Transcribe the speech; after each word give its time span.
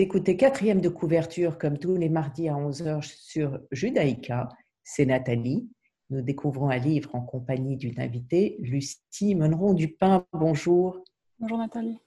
Vous 0.00 0.04
écoutez 0.04 0.34
quatrième 0.34 0.80
de 0.80 0.88
couverture 0.88 1.58
comme 1.58 1.76
tous 1.76 1.94
les 1.94 2.08
mardis 2.08 2.48
à 2.48 2.54
11h 2.54 3.02
sur 3.02 3.60
Judaïka. 3.70 4.48
C'est 4.82 5.04
Nathalie. 5.04 5.68
Nous 6.08 6.22
découvrons 6.22 6.70
un 6.70 6.78
livre 6.78 7.14
en 7.14 7.20
compagnie 7.20 7.76
d'une 7.76 8.00
invitée, 8.00 8.56
Lucie 8.60 9.34
Monneron-Dupin. 9.34 10.24
Bonjour. 10.32 11.04
Bonjour 11.38 11.58
Nathalie. 11.58 11.98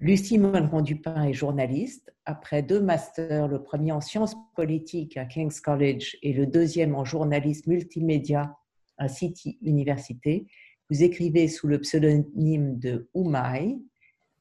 Lucie 0.00 0.36
Monneron-Dupin 0.36 1.24
est 1.24 1.32
journaliste. 1.32 2.14
Après 2.26 2.62
deux 2.62 2.82
masters, 2.82 3.48
le 3.48 3.62
premier 3.62 3.92
en 3.92 4.02
sciences 4.02 4.36
politiques 4.54 5.16
à 5.16 5.24
King's 5.24 5.62
College 5.62 6.18
et 6.20 6.34
le 6.34 6.46
deuxième 6.46 6.94
en 6.94 7.06
journalisme 7.06 7.70
multimédia 7.70 8.54
à 8.98 9.08
City 9.08 9.58
Université, 9.62 10.46
vous 10.90 11.02
écrivez 11.02 11.48
sous 11.48 11.68
le 11.68 11.80
pseudonyme 11.80 12.78
de 12.78 13.08
Oumai, 13.14 13.78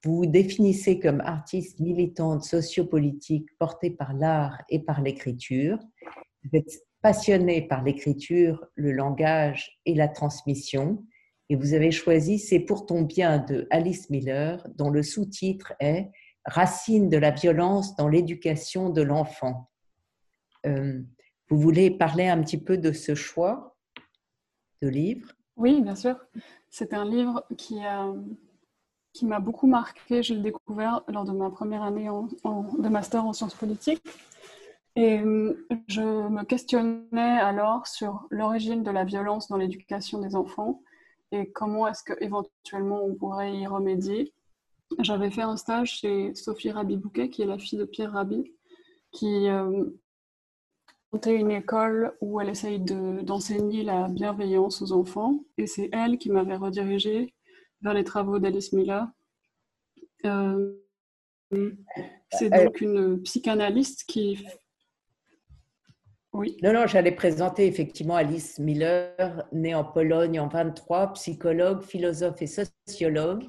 vous 0.03 0.17
vous 0.17 0.25
définissez 0.25 0.99
comme 0.99 1.21
artiste 1.21 1.79
militante 1.79 2.43
sociopolitique 2.43 3.47
portée 3.59 3.91
par 3.91 4.13
l'art 4.13 4.61
et 4.69 4.80
par 4.80 5.02
l'écriture. 5.02 5.77
Vous 6.43 6.58
êtes 6.58 6.71
passionné 7.02 7.67
par 7.67 7.83
l'écriture, 7.83 8.66
le 8.75 8.91
langage 8.91 9.80
et 9.85 9.93
la 9.93 10.08
transmission. 10.08 11.05
Et 11.49 11.55
vous 11.55 11.73
avez 11.73 11.91
choisi 11.91 12.39
C'est 12.39 12.59
pour 12.59 12.85
ton 12.85 13.03
bien 13.03 13.39
de 13.39 13.67
Alice 13.69 14.09
Miller, 14.09 14.66
dont 14.75 14.89
le 14.89 15.03
sous-titre 15.03 15.73
est 15.80 16.09
Racine 16.45 17.08
de 17.08 17.17
la 17.17 17.30
violence 17.30 17.95
dans 17.95 18.08
l'éducation 18.08 18.89
de 18.89 19.03
l'enfant. 19.03 19.69
Euh, 20.65 20.99
vous 21.49 21.59
voulez 21.59 21.91
parler 21.91 22.27
un 22.27 22.41
petit 22.41 22.58
peu 22.58 22.77
de 22.80 22.91
ce 22.91 23.13
choix 23.13 23.77
de 24.81 24.88
livre? 24.88 25.33
Oui, 25.58 25.81
bien 25.81 25.95
sûr. 25.95 26.15
C'est 26.71 26.93
un 26.95 27.05
livre 27.05 27.45
qui 27.58 27.80
a 27.83 28.11
qui 29.14 29.26
m'a 29.26 29.40
beaucoup 29.40 29.67
marqué. 29.67 30.23
Je 30.23 30.34
l'ai 30.34 30.42
découvert 30.42 31.02
lors 31.08 31.26
de 31.26 31.31
ma 31.31 31.50
première 31.50 31.84
année 31.84 32.09
en, 32.09 32.28
de 32.44 32.90
master 32.90 33.26
en 33.26 33.34
sciences 33.34 33.56
politiques. 33.56 34.04
Et 34.95 35.20
euh, 35.20 35.66
je 35.88 36.02
me 36.02 36.44
questionnais 36.44 37.39
alors 37.39 37.88
sur 37.88 38.28
l'origine 38.30 38.84
de 38.84 38.92
la 38.92 39.06
violence 39.06 39.48
dans 39.48 39.56
l'éducation 39.56 40.20
des 40.20 40.36
enfants 40.36 40.82
et 41.32 41.50
comment 41.50 41.88
est-ce 41.88 42.04
qu'éventuellement 42.04 43.04
on 43.06 43.16
pourrait 43.16 43.56
y 43.56 43.67
remédier. 43.67 44.34
J'avais 45.00 45.32
fait 45.32 45.44
un 45.44 45.56
stage 45.56 46.00
chez 46.00 46.36
Sophie 46.36 46.72
Rabi-Bouquet, 46.72 47.30
qui 47.30 47.42
est 47.42 47.45
la 47.45 47.58
fille 47.58 47.80
de 47.80 47.86
Pierre 47.86 48.12
Rabi, 48.12 48.52
qui 49.12 49.48
euh, 49.48 49.86
montait 51.14 51.36
une 51.36 51.52
école 51.52 52.14
où 52.20 52.42
elle 52.42 52.50
essaye 52.50 52.80
d'enseigner 52.80 53.84
la 53.84 54.09
bienveillance 54.09 54.82
aux 54.82 54.92
enfants. 54.92 55.39
Et 55.58 55.67
c'est 55.67 55.89
elle 55.94 56.17
qui 56.17 56.30
m'avait 56.30 56.58
redirigée 56.58 57.34
vers 57.81 57.93
les 57.93 58.03
travaux 58.03 58.39
d'Alice 58.39 58.73
Miller. 58.73 59.07
Euh, 60.25 60.73
c'est 62.31 62.49
donc 62.49 62.81
une 62.81 63.21
psychanalyste 63.23 64.05
qui. 64.07 64.45
Oui. 66.33 66.55
Non, 66.63 66.71
non, 66.71 66.87
j'allais 66.87 67.11
présenter 67.11 67.67
effectivement 67.67 68.15
Alice 68.15 68.58
Miller, 68.58 69.45
née 69.52 69.75
en 69.75 69.83
Pologne 69.83 70.39
en 70.39 70.47
23, 70.47 71.14
psychologue, 71.14 71.81
philosophe 71.81 72.41
et 72.41 72.47
sociologue, 72.47 73.43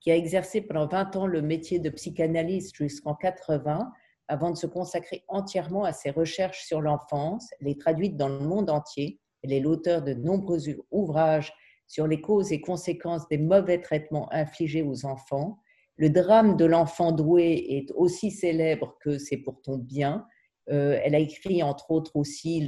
qui 0.00 0.10
a 0.10 0.16
exercé 0.16 0.62
pendant 0.62 0.86
20 0.86 1.16
ans 1.16 1.26
le 1.26 1.42
métier 1.42 1.78
de 1.78 1.90
psychanalyste 1.90 2.74
jusqu'en 2.74 3.14
80, 3.14 3.92
avant 4.28 4.50
de 4.50 4.56
se 4.56 4.66
consacrer 4.66 5.24
entièrement 5.28 5.84
à 5.84 5.92
ses 5.92 6.10
recherches 6.10 6.64
sur 6.64 6.80
l'enfance. 6.80 7.50
Elle 7.60 7.68
est 7.68 7.80
traduite 7.80 8.16
dans 8.16 8.30
le 8.30 8.40
monde 8.40 8.70
entier. 8.70 9.20
Elle 9.42 9.52
est 9.52 9.60
l'auteur 9.60 10.00
de 10.00 10.14
nombreux 10.14 10.60
ouvrages 10.90 11.52
sur 11.92 12.06
les 12.06 12.22
causes 12.22 12.52
et 12.52 12.60
conséquences 12.62 13.28
des 13.28 13.36
mauvais 13.36 13.78
traitements 13.78 14.32
infligés 14.32 14.82
aux 14.82 15.04
enfants. 15.04 15.58
Le 15.96 16.08
drame 16.08 16.56
de 16.56 16.64
l'enfant 16.64 17.12
doué 17.12 17.66
est 17.68 17.90
aussi 17.94 18.30
célèbre 18.30 18.96
que 19.02 19.18
C'est 19.18 19.36
pour 19.36 19.60
ton 19.60 19.76
bien. 19.76 20.26
Euh, 20.70 20.98
elle 21.04 21.14
a 21.14 21.18
écrit 21.18 21.62
entre 21.62 21.90
autres 21.90 22.16
aussi 22.16 22.66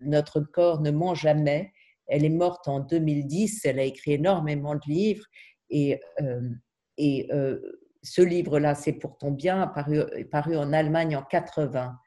Notre 0.00 0.40
corps 0.40 0.80
ne 0.80 0.90
ment 0.90 1.14
jamais. 1.14 1.74
Elle 2.06 2.24
est 2.24 2.30
morte 2.30 2.68
en 2.68 2.80
2010. 2.80 3.66
Elle 3.66 3.78
a 3.78 3.84
écrit 3.84 4.12
énormément 4.12 4.76
de 4.76 4.80
livres 4.86 5.26
et, 5.68 6.00
euh, 6.22 6.48
et 6.96 7.28
euh, 7.30 7.60
ce 8.02 8.22
livre-là, 8.22 8.74
C'est 8.74 8.94
pour 8.94 9.18
ton 9.18 9.30
bien, 9.30 9.66
paru, 9.66 10.00
paru 10.30 10.56
en 10.56 10.72
Allemagne 10.72 11.16
en 11.16 11.22
80, 11.22 11.98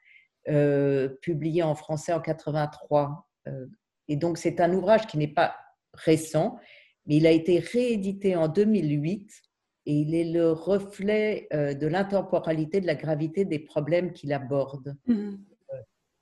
publié 1.20 1.62
en 1.62 1.76
français 1.76 2.12
en 2.12 2.20
83. 2.20 3.28
et 4.08 4.16
donc 4.16 4.38
c'est 4.38 4.60
un 4.60 4.72
ouvrage 4.72 5.06
qui 5.06 5.18
n'est 5.18 5.28
pas 5.28 5.54
récent, 5.94 6.58
mais 7.06 7.16
il 7.16 7.26
a 7.26 7.30
été 7.30 7.58
réédité 7.58 8.36
en 8.36 8.48
2008 8.48 9.30
et 9.86 9.94
il 9.94 10.14
est 10.14 10.30
le 10.30 10.52
reflet 10.52 11.48
euh, 11.52 11.74
de 11.74 11.86
l'intemporalité, 11.86 12.80
de 12.80 12.86
la 12.86 12.94
gravité 12.94 13.44
des 13.44 13.58
problèmes 13.58 14.12
qu'il 14.12 14.32
aborde. 14.32 14.96
Mm-hmm. 15.08 15.38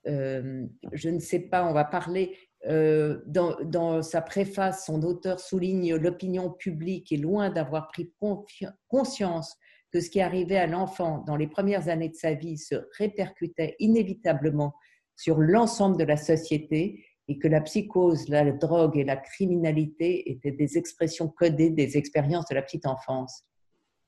Euh, 0.07 0.65
je 0.93 1.09
ne 1.09 1.19
sais 1.19 1.39
pas, 1.39 1.65
on 1.67 1.73
va 1.73 1.85
parler. 1.85 2.35
Euh, 2.67 3.21
dans, 3.25 3.55
dans, 3.63 4.01
sa 4.01 4.21
préface, 4.21 4.85
son 4.85 5.01
auteur 5.03 5.39
souligne 5.39 5.95
l'opinion 5.95 6.51
publique 6.51 7.11
est 7.11 7.17
loin 7.17 7.49
d'avoir 7.49 7.87
pris 7.87 8.11
conscience 8.87 9.57
que 9.91 9.99
ce 9.99 10.09
qui 10.09 10.21
arrivait 10.21 10.57
à 10.57 10.67
l'enfant 10.67 11.23
dans 11.25 11.35
les 11.35 11.47
premières 11.47 11.89
années 11.89 12.09
de 12.09 12.15
sa 12.15 12.33
vie 12.33 12.57
se 12.57 12.75
répercutait 12.97 13.75
inévitablement 13.79 14.73
sur 15.15 15.39
l'ensemble 15.39 15.97
de 15.97 16.03
la 16.03 16.17
société 16.17 17.03
et 17.31 17.37
que 17.39 17.47
la 17.47 17.61
psychose, 17.61 18.27
la 18.27 18.51
drogue 18.51 18.97
et 18.97 19.05
la 19.05 19.15
criminalité 19.15 20.29
étaient 20.29 20.51
des 20.51 20.77
expressions 20.77 21.29
codées 21.29 21.69
des 21.69 21.95
expériences 21.95 22.45
de 22.49 22.55
la 22.55 22.61
petite 22.61 22.85
enfance. 22.85 23.45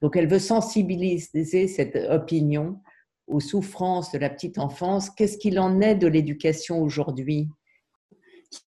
Donc 0.02 0.18
elle 0.18 0.28
veut 0.28 0.40
sensibiliser 0.40 1.68
cette 1.68 1.96
opinion 1.96 2.82
aux 3.28 3.40
souffrances 3.40 4.12
de 4.12 4.18
la 4.18 4.30
petite 4.30 4.60
enfance. 4.60 5.10
Qu'est-ce 5.10 5.38
qu'il 5.38 5.58
en 5.58 5.80
est 5.80 5.96
de 5.96 6.08
l'éducation 6.08 6.82
aujourd'hui? 6.82 7.48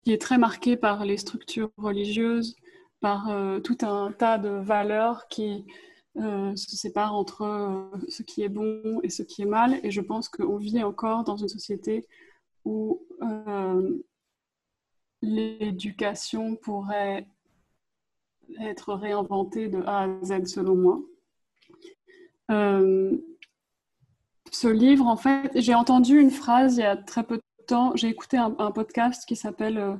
Qui 0.02 0.14
est 0.14 0.20
très 0.20 0.38
marquée 0.38 0.78
par 0.78 1.04
les 1.04 1.18
structures 1.18 1.70
religieuses, 1.76 2.56
par 3.00 3.28
euh, 3.28 3.60
tout 3.60 3.76
un 3.82 4.10
tas 4.10 4.38
de 4.38 4.48
valeurs 4.48 5.28
qui 5.28 5.66
euh, 6.16 6.56
se 6.56 6.76
séparent 6.76 7.14
entre 7.14 7.42
euh, 7.42 7.98
ce 8.08 8.22
qui 8.22 8.42
est 8.42 8.48
bon 8.48 9.00
et 9.02 9.10
ce 9.10 9.22
qui 9.22 9.42
est 9.42 9.46
mal. 9.60 9.78
Et 9.82 9.90
je 9.90 10.00
pense 10.00 10.30
qu'on 10.30 10.56
vit 10.56 10.82
encore 10.82 11.24
dans 11.24 11.36
une 11.36 11.48
société 11.48 12.06
où 12.64 13.02
l'éducation 15.22 16.56
pourrait 16.56 17.26
être 18.60 18.94
réinventée 18.94 19.68
de 19.68 19.82
A 19.82 20.04
à 20.04 20.24
Z 20.24 20.46
selon 20.46 20.76
moi. 20.76 21.00
Euh, 22.50 23.16
ce 24.52 24.68
livre, 24.68 25.06
en 25.06 25.16
fait, 25.16 25.50
j'ai 25.54 25.74
entendu 25.74 26.20
une 26.20 26.30
phrase 26.30 26.76
il 26.76 26.80
y 26.80 26.84
a 26.84 26.96
très 26.96 27.24
peu 27.24 27.36
de 27.36 27.64
temps. 27.66 27.94
J'ai 27.96 28.08
écouté 28.08 28.36
un, 28.36 28.50
podcast 28.70 29.24
qui 29.26 29.36
s'appelle 29.36 29.78
euh, 29.78 29.96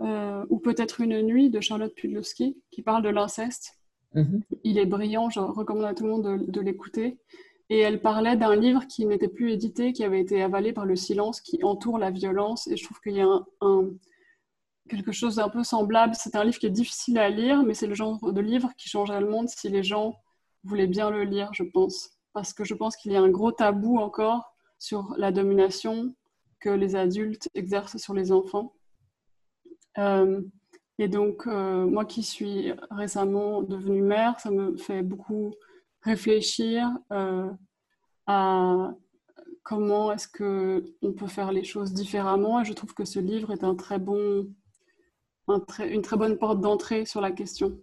euh, 0.00 0.44
Ou 0.50 0.58
peut-être 0.58 1.00
une 1.00 1.22
nuit 1.22 1.50
de 1.50 1.60
Charlotte 1.60 1.94
Pudlowski 1.94 2.56
qui 2.70 2.82
parle 2.82 3.02
de 3.02 3.08
l'inceste. 3.08 3.78
Mm-hmm. 4.14 4.42
Il 4.64 4.78
est 4.78 4.86
brillant, 4.86 5.30
je 5.30 5.38
recommande 5.38 5.84
à 5.84 5.94
tout 5.94 6.04
le 6.04 6.10
monde 6.10 6.46
de 6.46 6.60
l'écouter. 6.60 7.18
Et 7.68 7.78
elle 7.78 8.02
parlait 8.02 8.36
d'un 8.36 8.56
livre 8.56 8.86
qui 8.88 9.06
n'était 9.06 9.28
plus 9.28 9.52
édité, 9.52 9.92
qui 9.92 10.02
avait 10.02 10.20
été 10.20 10.42
avalé 10.42 10.72
par 10.72 10.84
le 10.84 10.96
silence 10.96 11.40
qui 11.40 11.62
entoure 11.62 11.98
la 11.98 12.10
violence. 12.10 12.66
Et 12.66 12.76
je 12.76 12.82
trouve 12.84 13.00
qu'il 13.00 13.14
y 13.14 13.20
a 13.20 13.28
un, 13.60 13.90
quelque 14.90 15.12
chose 15.12 15.36
d'un 15.36 15.48
peu 15.48 15.62
semblable. 15.62 16.14
C'est 16.14 16.36
un 16.36 16.44
livre 16.44 16.58
qui 16.58 16.66
est 16.66 16.70
difficile 16.70 17.18
à 17.18 17.30
lire, 17.30 17.62
mais 17.62 17.74
c'est 17.74 17.86
le 17.86 17.94
genre 17.94 18.18
de 18.20 18.40
livre 18.40 18.70
qui 18.76 18.88
changerait 18.88 19.20
le 19.20 19.28
monde 19.28 19.48
si 19.48 19.68
les 19.68 19.82
gens 19.82 20.16
voulaient 20.64 20.88
bien 20.88 21.10
le 21.10 21.22
lire, 21.24 21.50
je 21.54 21.62
pense. 21.62 22.10
Parce 22.32 22.52
que 22.52 22.64
je 22.64 22.74
pense 22.74 22.96
qu'il 22.96 23.12
y 23.12 23.16
a 23.16 23.22
un 23.22 23.30
gros 23.30 23.52
tabou 23.52 23.98
encore 23.98 24.52
sur 24.78 25.14
la 25.16 25.32
domination 25.32 26.14
que 26.58 26.70
les 26.70 26.96
adultes 26.96 27.48
exercent 27.54 27.96
sur 27.96 28.14
les 28.14 28.32
enfants. 28.32 28.74
Euh, 29.98 30.42
et 30.98 31.08
donc, 31.08 31.46
euh, 31.46 31.86
moi 31.86 32.04
qui 32.04 32.22
suis 32.22 32.72
récemment 32.90 33.62
devenue 33.62 34.02
mère, 34.02 34.38
ça 34.40 34.50
me 34.50 34.76
fait 34.76 35.02
beaucoup 35.02 35.54
réfléchir 36.02 36.88
euh, 37.12 37.50
à 38.26 38.92
comment 39.62 40.12
est-ce 40.12 40.28
qu'on 40.28 41.12
peut 41.12 41.26
faire 41.26 41.52
les 41.52 41.64
choses 41.64 41.92
différemment. 41.92 42.60
Et 42.60 42.64
je 42.64 42.72
trouve 42.72 42.94
que 42.94 43.04
ce 43.04 43.18
livre 43.18 43.52
est 43.52 43.64
un 43.64 43.74
très 43.74 43.98
bon 43.98 44.46
une 45.84 46.02
très 46.02 46.16
bonne 46.16 46.38
porte 46.38 46.60
d'entrée 46.60 47.04
sur 47.04 47.20
la 47.20 47.30
question. 47.30 47.78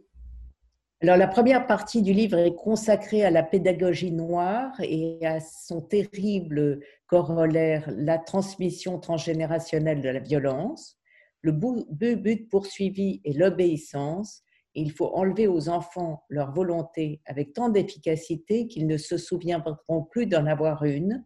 Alors, 1.02 1.18
la 1.18 1.28
première 1.28 1.68
partie 1.68 2.02
du 2.02 2.12
livre 2.12 2.40
est 2.40 2.56
consacrée 2.56 3.24
à 3.24 3.30
la 3.30 3.44
pédagogie 3.44 4.12
noire 4.12 4.72
et 4.82 5.24
à 5.24 5.40
son 5.40 5.80
terrible 5.80 6.80
corollaire, 7.06 7.88
la 7.96 8.18
transmission 8.18 9.00
transgénérationnelle 9.00 10.02
de 10.02 10.10
la 10.10 10.20
violence. 10.20 10.98
Le 11.42 11.52
but 11.52 12.50
poursuivi 12.50 13.22
est 13.24 13.38
l'obéissance. 13.38 14.42
Il 14.74 14.92
faut 14.92 15.16
enlever 15.16 15.48
aux 15.48 15.70
enfants 15.70 16.24
leur 16.30 16.52
volonté 16.52 17.22
avec 17.26 17.54
tant 17.54 17.70
d'efficacité 17.70 18.68
qu'ils 18.68 18.88
ne 18.88 18.98
se 18.98 19.18
souviendront 19.18 20.04
plus 20.10 20.26
d'en 20.26 20.48
avoir 20.48 20.84
une. 20.84 21.24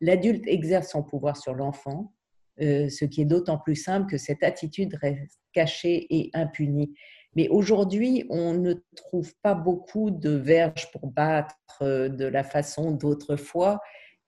L'adulte 0.00 0.44
exerce 0.46 0.92
son 0.92 1.02
pouvoir 1.02 1.36
sur 1.36 1.54
l'enfant, 1.54 2.12
euh, 2.60 2.88
ce 2.88 3.04
qui 3.04 3.22
est 3.22 3.26
d'autant 3.26 3.58
plus 3.58 3.76
simple 3.76 4.10
que 4.10 4.18
cette 4.18 4.42
attitude 4.42 4.96
reste 5.00 5.40
cachée 5.52 6.06
et 6.10 6.30
impunie. 6.34 6.92
Mais 7.36 7.48
aujourd'hui, 7.48 8.24
on 8.30 8.54
ne 8.54 8.74
trouve 8.96 9.32
pas 9.42 9.54
beaucoup 9.54 10.10
de 10.10 10.30
verges 10.30 10.90
pour 10.92 11.08
battre 11.08 12.08
de 12.08 12.24
la 12.24 12.42
façon 12.42 12.90
d'autrefois. 12.92 13.80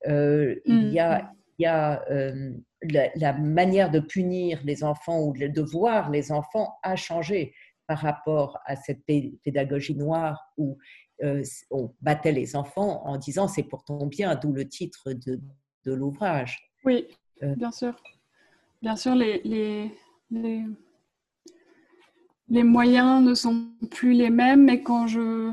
Il 0.07 0.61
y 0.67 0.99
a, 0.99 1.23
mm. 1.23 1.33
il 1.59 1.63
y 1.63 1.67
a 1.67 2.05
la, 2.83 3.33
manière 3.33 3.91
de 3.91 4.01
punir 4.01 4.61
les 4.65 4.85
enfants 4.85 5.23
ou 5.23 5.33
de 5.33 5.61
voir 5.61 6.11
les 6.11 6.33
enfants 6.33 6.79
a 6.83 6.97
changé 6.97 7.55
par 7.87 7.99
rapport 7.99 8.59
à 8.67 8.77
cette 8.77 9.05
pédagogie 9.43 9.97
noire 9.97 10.53
où 10.57 10.79
euh, 11.23 11.43
on 11.71 11.93
battait 12.01 12.33
les 12.33 12.57
enfants 12.57 13.05
en 13.05 13.19
disant 13.19 13.49
c'est 13.49 13.65
pour 13.65 13.85
ton 13.85 14.07
bien, 14.07 14.37
d'où 14.37 14.53
le 14.53 14.69
titre 14.69 15.13
de, 15.13 15.41
de 15.85 15.93
l'ouvrage. 15.93 16.73
Oui, 16.85 17.07
euh. 17.43 17.55
bien 17.57 17.73
sûr. 17.73 17.95
Bien 18.83 18.97
sûr, 18.97 19.15
les, 19.15 19.43
les, 19.45 19.93
les, 22.49 22.63
moyens 22.63 23.23
ne 23.23 23.35
sont 23.35 23.69
plus 23.91 24.15
les 24.15 24.31
mêmes, 24.31 24.65
mais 24.65 24.83
quand 24.83 25.07
je, 25.07 25.53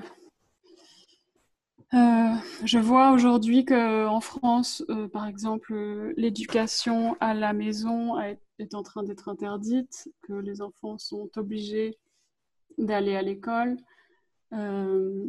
euh, 1.93 2.33
je 2.63 2.79
vois 2.79 3.11
aujourd'hui 3.11 3.65
qu'en 3.65 4.21
France, 4.21 4.85
par 5.11 5.27
exemple, 5.27 6.13
l'éducation 6.15 7.17
à 7.19 7.33
la 7.33 7.51
maison 7.51 8.17
est 8.19 8.73
en 8.73 8.81
train 8.81 9.03
d'être 9.03 9.27
interdite, 9.27 10.07
que 10.21 10.33
les 10.33 10.61
enfants 10.61 10.97
sont 10.97 11.29
obligés 11.35 11.97
d'aller 12.77 13.17
à 13.17 13.21
l'école. 13.21 13.75
Euh, 14.53 15.25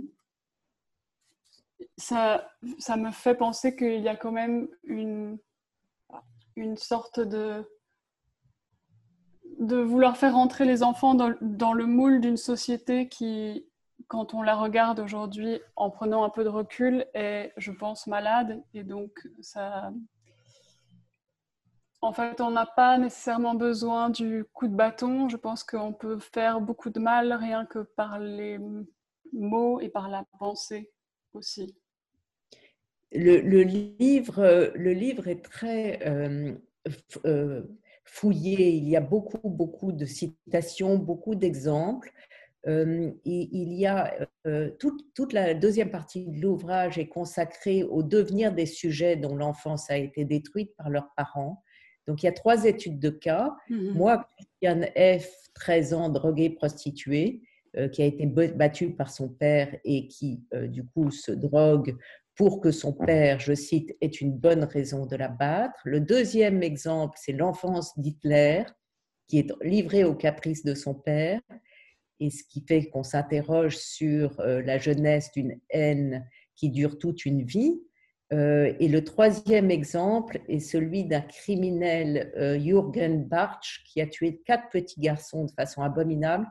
ça, 1.96 2.48
ça 2.78 2.96
me 2.96 3.10
fait 3.10 3.34
penser 3.34 3.74
qu'il 3.74 4.02
y 4.02 4.08
a 4.08 4.14
quand 4.14 4.30
même 4.30 4.68
une, 4.84 5.36
une 6.54 6.76
sorte 6.76 7.18
de, 7.18 7.64
de 9.58 9.76
vouloir 9.76 10.16
faire 10.16 10.37
entrer 10.37 10.64
les 10.64 10.82
enfants 10.82 11.14
dans, 11.14 11.72
le 11.72 11.87
moule 11.87 12.20
d'une 12.20 12.37
société 12.37 13.08
qui, 13.08 13.66
quand 14.06 14.32
on 14.34 14.43
la 14.43 14.55
regarde 14.55 15.00
aujourd'hui 15.00 15.60
en 15.76 15.90
prenant 15.90 16.25
un 16.25 16.31
peu 16.31 16.44
de 16.44 16.49
recul, 16.49 17.06
est, 17.14 17.52
je 17.56 17.72
pense, 17.72 18.06
malade. 18.06 18.62
Et 18.72 18.84
donc, 18.84 19.10
ça, 19.40 19.93
en 22.00 22.12
fait, 22.12 22.40
on 22.40 22.52
n'a 22.52 22.66
pas 22.66 22.99
nécessairement 22.99 23.55
besoin 23.55 24.10
du 24.10 24.44
coup 24.52 24.69
de 24.69 24.75
bâton. 24.75 25.28
Je 25.28 25.37
pense 25.37 25.64
qu'on 25.64 25.93
peut 25.93 26.19
faire 26.19 26.61
beaucoup 26.61 26.90
de 26.90 27.00
mal 27.00 27.32
rien 27.32 27.66
que 27.66 27.81
par 27.81 28.20
les 28.20 28.61
mots 29.32 29.81
et 29.81 29.88
par 29.88 30.08
la 30.08 30.25
pensée 30.38 30.93
aussi. 31.32 31.76
Le, 33.11 33.62
livre, 33.62 34.72
le 34.75 34.93
livre 34.93 35.28
est 35.28 35.43
très 35.43 36.06
euh, 36.06 36.54
euh, 37.25 37.62
fouillé. 38.10 38.70
Il 38.70 38.88
y 38.88 38.96
a 38.96 39.00
beaucoup, 39.00 39.49
beaucoup 39.49 39.93
de 39.93 40.05
citations, 40.05 40.96
beaucoup 40.96 41.34
d'exemples. 41.34 42.10
Euh, 42.66 43.12
il 43.25 43.72
y 43.75 43.87
a 43.87 44.19
toute, 44.78 45.14
toute, 45.14 45.32
la 45.32 45.55
deuxième 45.55 45.90
partie 45.90 46.26
de 46.26 46.40
l'ouvrage 46.40 46.99
est 46.99 47.06
consacrée 47.06 47.84
au 47.84 48.02
devenir 48.02 48.52
des 48.52 48.66
sujets 48.66 49.16
dont 49.16 49.37
l'enfance 49.37 49.90
a 49.90 49.96
été 49.96 50.25
détruite 50.25 50.75
par 50.76 50.90
leurs 50.90 51.08
parents. 51.16 51.62
Donc, 52.08 52.22
il 52.22 52.26
y 52.26 52.28
a 52.28 52.32
trois 52.32 52.64
études 52.64 52.99
de 52.99 53.10
cas. 53.10 53.55
Mhm. 53.69 53.93
Moi, 53.93 54.26
Christiane 54.37 54.87
F., 54.96 55.31
13 55.54 55.93
ans, 55.93 56.08
droguée, 56.08 56.50
prostituée, 56.50 57.43
euh, 57.76 57.88
qui 57.88 58.02
a 58.02 58.06
été 58.06 58.25
battue 58.26 58.90
par 58.90 59.11
son 59.11 59.28
père 59.28 59.76
et 59.84 60.08
qui, 60.08 60.43
euh, 60.54 60.66
du 60.66 60.84
coup, 60.84 61.11
se 61.11 61.31
drogue 61.31 61.96
pour 62.38 62.61
que 62.61 62.70
son 62.70 62.93
père, 62.93 63.40
je 63.40 63.52
cite, 63.52 63.96
ait 64.00 64.06
une 64.06 64.32
bonne 64.32 64.62
raison 64.62 65.06
de 65.06 65.17
la 65.17 65.26
battre. 65.26 65.81
Le 65.85 66.00
deuxième 66.00 66.62
exemple, 66.62 67.19
c'est 67.20 67.32
l'enfance 67.32 67.99
d'Hitler, 67.99 68.62
qui 69.26 69.40
est 69.40 69.52
livré 69.61 70.05
aux 70.05 70.14
caprices 70.14 70.64
de 70.64 70.76
son 70.76 70.94
père, 70.94 71.40
et 72.20 72.31
ce 72.31 72.44
qui 72.44 72.64
fait 72.67 72.90
qu'on 72.90 73.02
s'interroge 73.02 73.76
sur 73.76 74.38
euh, 74.38 74.62
la 74.62 74.79
jeunesse 74.79 75.32
d'une 75.32 75.58
haine 75.70 76.29
qui 76.55 76.70
dure 76.70 76.99
toute 76.99 77.26
une 77.26 77.44
vie. 77.44 77.81
Euh, 78.32 78.73
et 78.79 78.87
le 78.87 79.02
troisième 79.02 79.73
exemple 79.73 80.40
est 80.49 80.61
celui 80.61 81.05
d'un 81.05 81.23
criminel, 81.23 82.32
euh, 82.37 82.56
Jürgen 82.56 83.25
Bartsch, 83.25 83.82
qui 83.85 84.00
a 84.00 84.06
tué 84.06 84.43
quatre 84.46 84.69
petits 84.70 85.00
garçons 85.00 85.44
de 85.44 85.50
façon 85.50 85.82
abominable 85.82 86.46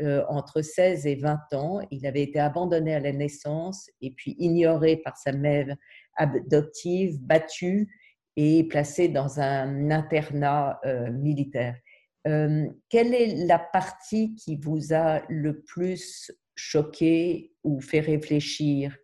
euh, 0.00 0.24
entre 0.28 0.62
16 0.62 1.06
et 1.06 1.16
20 1.16 1.52
ans. 1.54 1.80
Il 1.90 2.06
avait 2.06 2.22
été 2.22 2.38
abandonné 2.38 2.94
à 2.94 3.00
la 3.00 3.12
naissance 3.12 3.88
et 4.00 4.10
puis 4.12 4.36
ignoré 4.38 4.96
par 4.96 5.16
sa 5.16 5.32
mère 5.32 5.76
adoptive, 6.16 7.20
battu 7.20 7.88
et 8.36 8.64
placé 8.64 9.08
dans 9.08 9.40
un 9.40 9.90
internat 9.90 10.80
militaire. 11.12 11.76
quelle 12.24 13.14
est 13.14 13.46
la 13.46 13.58
partie 13.58 14.34
qui 14.34 14.56
vous 14.56 14.92
a 14.92 15.22
le 15.28 15.62
plus 15.62 16.32
choqué 16.56 17.52
ou 17.62 17.80
fait 17.80 18.00
réfléchir? 18.00 18.96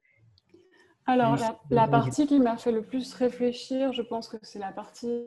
Alors, 1.06 1.36
la, 1.70 1.88
partie 1.88 2.26
qui 2.26 2.38
m'a 2.38 2.56
fait 2.56 2.70
le 2.70 2.82
plus 2.82 3.12
réfléchir, 3.14 3.93
je 3.93 4.02
pense 4.02 4.28
que 4.28 4.36
c'est 4.43 4.60
la 4.60 4.70
partie 4.70 5.25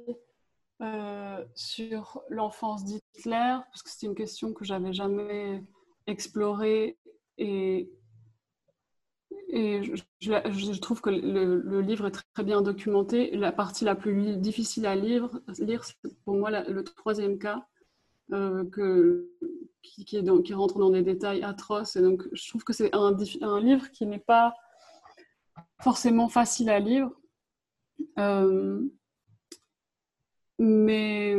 euh, 0.84 1.44
sur 1.56 2.22
l'enfance 2.30 2.84
d'Hitler, 2.86 3.58
parce 3.72 3.84
que 3.84 3.90
c'est 3.90 4.06
une 4.06 4.16
question 4.16 4.54
que 4.54 4.66
j'avais 4.66 4.94
jamais 4.94 5.64
explorée 6.08 6.98
et, 7.38 7.90
je, 10.20 10.80
trouve 10.80 11.02
que 11.02 11.10
le, 11.10 11.82
livre 11.82 12.08
est 12.08 12.12
très, 12.12 12.44
bien 12.44 12.62
documenté. 12.62 13.32
La 13.36 13.52
partie 13.52 13.86
la 13.86 13.96
plus 13.96 14.38
difficile 14.38 14.86
à 14.86 14.96
lire, 14.96 15.30
lire 15.60 15.84
c'est 15.84 15.96
pour 16.26 16.36
moi 16.36 16.50
le 16.50 16.84
troisième 16.84 17.38
cas. 17.38 17.66
Euh, 18.32 18.64
qui, 19.84 20.54
rentre 20.54 20.80
dans 20.80 20.90
des 20.90 21.04
détails 21.04 21.44
atroces. 21.44 21.96
Et 21.98 22.02
donc, 22.02 22.24
je 22.32 22.50
trouve 22.50 22.64
que 22.64 22.74
c'est 22.74 22.94
un, 22.96 23.16
un 23.42 23.60
livre 23.60 23.92
qui 23.92 24.06
n'est 24.06 24.18
pas 24.18 24.56
forcément 25.82 26.30
facile 26.30 26.70
à 26.70 26.80
lire. 26.80 27.10
Euh, 28.18 28.82
mais. 30.64 31.36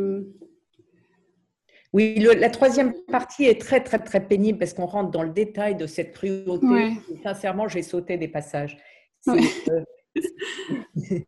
Oui, 1.92 2.16
la 2.18 2.50
troisième 2.50 2.92
partie 3.04 3.44
est 3.44 3.60
très, 3.60 3.82
très, 3.82 4.00
très 4.00 4.26
pénible 4.26 4.58
parce 4.58 4.74
qu'on 4.74 4.86
rentre 4.86 5.12
dans 5.12 5.22
le 5.22 5.30
détail 5.30 5.76
de 5.76 5.86
cette 5.86 6.12
cruauté. 6.12 6.94
Sincèrement, 7.22 7.68
j'ai 7.68 7.82
sauté 7.82 8.18
des 8.18 8.26
passages. 8.26 8.76
Euh, 9.28 9.40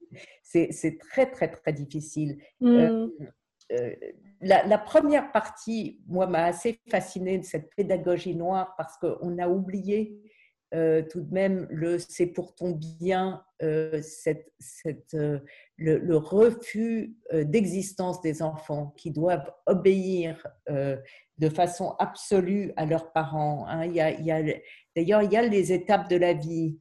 c'est 0.42 0.98
très, 0.98 1.30
très, 1.30 1.48
très 1.48 1.72
difficile. 1.72 2.38
Mm. 2.60 3.06
Euh, 3.72 3.94
la, 4.40 4.66
la, 4.66 4.78
première 4.78 5.30
partie, 5.30 6.00
moi, 6.08 6.26
m'a 6.26 6.44
assez 6.46 6.80
fascinée 6.90 7.38
de 7.38 7.44
cette 7.44 7.72
pédagogie 7.76 8.34
noire 8.34 8.74
parce 8.76 8.96
qu'on 8.98 9.38
a 9.38 9.48
oublié 9.48 10.20
euh, 10.74 11.02
tout 11.02 11.20
de 11.20 11.32
même 11.32 11.68
le 11.70 11.98
c'est 11.98 12.26
pour 12.26 12.56
ton 12.56 12.72
bien, 12.72 13.44
euh, 13.62 14.02
cette, 14.02 14.52
cette, 14.58 15.14
euh, 15.14 15.38
le, 15.76 16.16
refus 16.16 17.14
d'existence 17.32 18.20
des 18.20 18.42
enfants 18.42 18.92
qui 18.96 19.12
doivent 19.12 19.52
obéir 19.66 20.44
de 20.68 21.48
façon 21.48 21.94
absolue 21.98 22.72
à 22.76 22.84
leurs 22.84 23.12
parents. 23.12 23.66
Hein. 23.68 23.84
Il 23.86 23.94
y 23.94 24.00
a, 24.00 24.10
il 24.10 24.24
y 24.24 24.32
a, 24.32 24.42
D'ailleurs, 24.96 25.22
il 25.22 25.32
y 25.32 25.36
a 25.36 25.42
les 25.42 25.72
étapes 25.72 26.10
de 26.10 26.16
la 26.16 26.32
vie. 26.32 26.78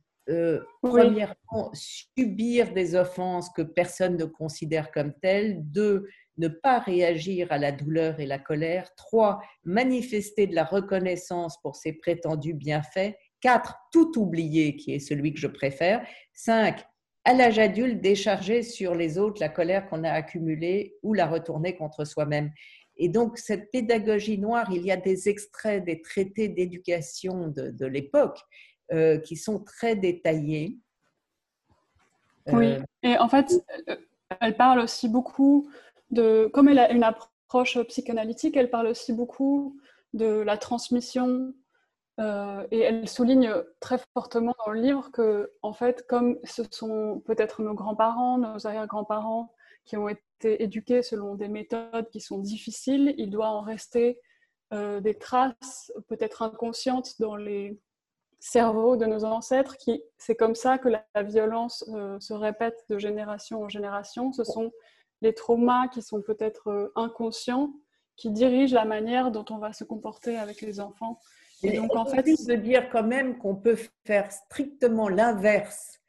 Premièrement, 0.81 1.69
subir 1.73 2.73
des 2.73 2.95
offenses 2.95 3.49
que 3.51 3.61
personne 3.61 4.17
ne 4.17 4.25
considère 4.25 4.89
comme 4.91 5.13
telles. 5.21 5.59
Deux, 5.69 6.07
ne 6.37 6.47
pas 6.47 6.79
réagir 6.79 7.51
à 7.51 7.57
la 7.57 7.71
douleur 7.71 8.19
et 8.19 8.25
la 8.25 8.39
colère. 8.39 8.93
Trois, 8.95 9.41
manifester 9.63 10.47
de 10.47 10.55
la 10.55 10.63
reconnaissance 10.63 11.61
pour 11.61 11.75
ses 11.75 11.93
prétendus 11.93 12.53
bienfaits. 12.53 13.15
4. 13.45 13.75
Tout 13.91 14.17
oublier, 14.17 14.75
qui 14.75 14.95
est 14.95 14.99
celui 14.99 15.31
que 15.31 15.39
je 15.39 15.45
préfère. 15.45 16.03
5. 16.33 16.83
À 17.25 17.33
l'âge 17.35 17.59
adulte, 17.59 18.01
décharger 18.01 18.63
sur 18.63 18.95
les 18.95 19.19
autres 19.19 19.39
la 19.39 19.49
colère 19.49 19.87
qu'on 19.87 20.03
a 20.03 20.09
accumulée 20.09 20.95
ou 21.03 21.13
la 21.13 21.27
retourner 21.27 21.75
contre 21.75 22.05
soi-même. 22.05 22.51
Et 22.97 23.07
donc, 23.07 23.37
cette 23.37 23.69
pédagogie 23.69 24.39
noire, 24.39 24.71
il 24.71 24.83
y 24.83 24.91
a 24.91 24.97
des 24.97 25.29
extraits 25.29 25.85
des 25.85 26.01
traités 26.01 26.47
d'éducation 26.47 27.49
de, 27.49 27.85
l'époque 27.85 28.39
euh, 28.91 29.19
qui 29.19 29.35
sont 29.35 29.63
très 29.63 29.95
détaillés. 29.95 30.79
Oui, 32.47 32.65
euh, 32.65 32.79
et 33.03 33.15
en 33.19 33.29
fait, 33.29 33.53
elle 34.41 34.57
parle 34.57 34.79
aussi 34.79 35.07
beaucoup 35.07 35.69
de, 36.09 36.49
comme 36.51 36.67
elle 36.67 36.79
a 36.79 36.91
une 36.91 37.03
approche 37.03 37.77
psychanalytique, 37.89 38.57
elle 38.57 38.71
parle 38.71 38.87
aussi 38.87 39.13
beaucoup 39.13 39.79
de 40.13 40.25
la 40.25 40.57
transmission 40.57 41.53
euh, 42.19 42.65
et 42.71 42.79
elle 42.79 43.09
souligne 43.09 43.53
très 43.81 43.97
fortement 44.13 44.55
dans 44.65 44.71
le 44.71 44.79
livre 44.79 45.11
que, 45.11 45.51
en 45.61 45.73
fait, 45.73 46.05
comme 46.07 46.37
ce 46.43 46.63
sont 46.71 47.21
peut-être 47.25 47.61
nos 47.61 47.73
grands-parents, 47.73 48.37
nos 48.37 48.65
arrière-grands-parents 48.65 49.53
qui 49.83 49.97
ont 49.97 50.07
été 50.07 50.63
éduqués 50.63 51.03
selon 51.03 51.35
des 51.35 51.49
méthodes 51.49 52.09
qui 52.09 52.21
sont 52.21 52.39
difficiles, 52.39 53.13
il 53.17 53.29
doit 53.29 53.49
en 53.49 53.61
rester 53.61 54.19
euh, 54.73 55.01
des 55.01 55.15
traces 55.15 55.91
peut-être 56.07 56.41
inconscientes 56.41 57.19
dans 57.19 57.35
les 57.35 57.79
cerveaux 58.39 58.95
de 58.95 59.05
nos 59.05 59.25
ancêtres. 59.25 59.75
Qui, 59.77 60.01
c'est 60.17 60.35
comme 60.35 60.55
ça 60.55 60.77
que 60.77 60.87
la, 60.87 61.23
violence 61.23 61.83
euh, 61.93 62.17
se 62.21 62.33
répète 62.33 62.85
de 62.89 62.97
génération 62.97 63.63
en 63.63 63.69
génération. 63.69 64.31
Ce 64.31 64.45
sont 64.45 64.71
les 65.21 65.33
traumas 65.33 65.89
qui 65.89 66.01
sont 66.01 66.21
peut-être 66.21 66.93
inconscients 66.95 67.73
qui 68.15 68.31
dirige 68.31 68.73
la 68.73 68.85
manière 68.85 69.31
dont 69.31 69.45
on 69.49 69.57
va 69.57 69.73
se 69.73 69.83
comporter 69.83 70.37
avec 70.37 70.61
les 70.61 70.79
enfants. 70.79 71.19
Et 71.63 71.77
donc, 71.77 71.95
en 71.95 72.05
fait, 72.05 72.23
de 72.23 72.55
dire 72.55 72.89
quand 72.89 73.03
même 73.03 73.37
qu'on 73.37 73.55
peut 73.55 73.77
faire 74.05 74.31
strictement 74.31 75.09
l'inverse 75.09 75.99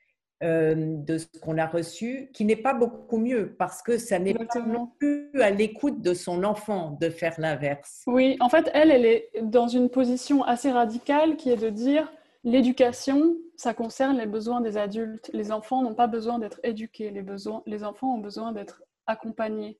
euh, 0.43 0.75
de 0.77 1.17
ce 1.17 1.27
qu'on 1.41 1.57
a 1.57 1.67
reçu, 1.67 2.31
qui 2.35 2.45
n'est 2.45 2.57
pas 2.57 2.75
beaucoup 2.75 3.17
mieux, 3.17 3.55
parce 3.59 3.81
que 3.81 3.97
ça 3.97 4.19
n'est 4.19 4.35
pas 4.35 4.61
non 4.61 4.91
plus 4.99 5.31
à 5.41 5.51
l'écoute 5.51 6.03
de 6.03 6.13
son 6.13 6.45
enfant 6.45 6.99
de 7.01 7.09
faire 7.09 7.35
l'inverse. 7.39 8.03
Oui, 8.07 8.37
en 8.41 8.51
fait, 8.51 8.71
elle, 8.75 8.91
elle 8.91 9.07
est 9.07 9.31
dans 9.41 9.69
une 9.69 9.89
position 9.89 10.45
assez 10.45 10.71
radicale 10.71 11.37
qui 11.37 11.51
est 11.51 11.57
de 11.57 11.71
dire 11.71 12.13
l'éducation, 12.45 13.35
ça 13.57 13.73
concerne 13.73 14.19
les 14.19 14.27
besoins 14.27 14.61
des 14.61 14.77
adultes. 14.77 15.31
Les 15.33 15.53
enfants 15.53 15.83
n'ont 15.83 15.95
pas 15.95 16.07
besoin 16.07 16.39
d'être 16.39 16.61
éduqués, 16.63 17.11
les, 17.11 17.23
besoins, 17.23 17.63
les 17.65 17.83
enfants 17.83 18.17
ont 18.17 18.21
besoin 18.21 18.53
d'être 18.53 18.83
accompagnés. 19.07 19.79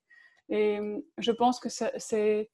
Et 0.49 0.79
je 1.17 1.31
pense 1.31 1.59
que 1.59 1.69
c'est 1.69 2.49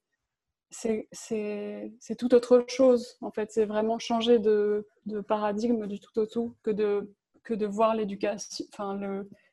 c'est 0.74 2.16
tout 2.18 2.34
autre 2.34 2.64
chose. 2.68 3.16
En 3.20 3.30
fait, 3.30 3.52
c'est 3.52 3.64
vraiment 3.64 3.98
changer 3.98 4.38
de, 4.38 4.86
paradigme 5.26 5.86
du 5.86 6.00
tout 6.00 6.18
au 6.18 6.26
tout 6.26 6.54
que 6.62 6.70
de, 6.70 7.12
que 7.42 7.54
de 7.54 7.66
voir 7.66 7.94
l'éducation, 7.94 8.64
enfin 8.72 8.98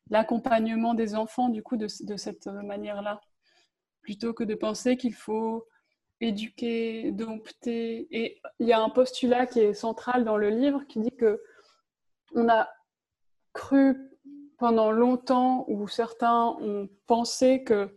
l'accompagnement 0.10 0.94
des 0.94 1.16
enfants 1.16 1.50
du 1.50 1.64
coup 1.64 1.78
de, 1.78 1.88
de 2.02 2.18
cette 2.18 2.48
manière-là, 2.48 3.22
plutôt 4.02 4.34
que 4.34 4.44
de 4.44 4.56
penser 4.56 4.98
qu'il 4.98 5.14
faut 5.14 5.68
éduquer, 6.20 7.12
dompter. 7.12 8.08
Et 8.12 8.42
il 8.60 8.68
y 8.68 8.74
a 8.74 8.82
un 8.82 8.90
postulat 8.90 9.46
qui 9.48 9.60
est 9.60 9.74
central 9.74 10.24
dans 10.24 10.38
le 10.38 10.50
livre 10.50 10.84
qui 10.88 11.00
dit 11.00 11.16
que 11.16 11.42
on 12.34 12.48
a 12.50 12.70
cru 13.54 13.98
pendant 14.58 14.92
longtemps, 14.92 15.66
ou 15.68 15.88
certains 15.88 16.56
ont 16.62 16.88
pensé 17.08 17.64
que 17.64 17.94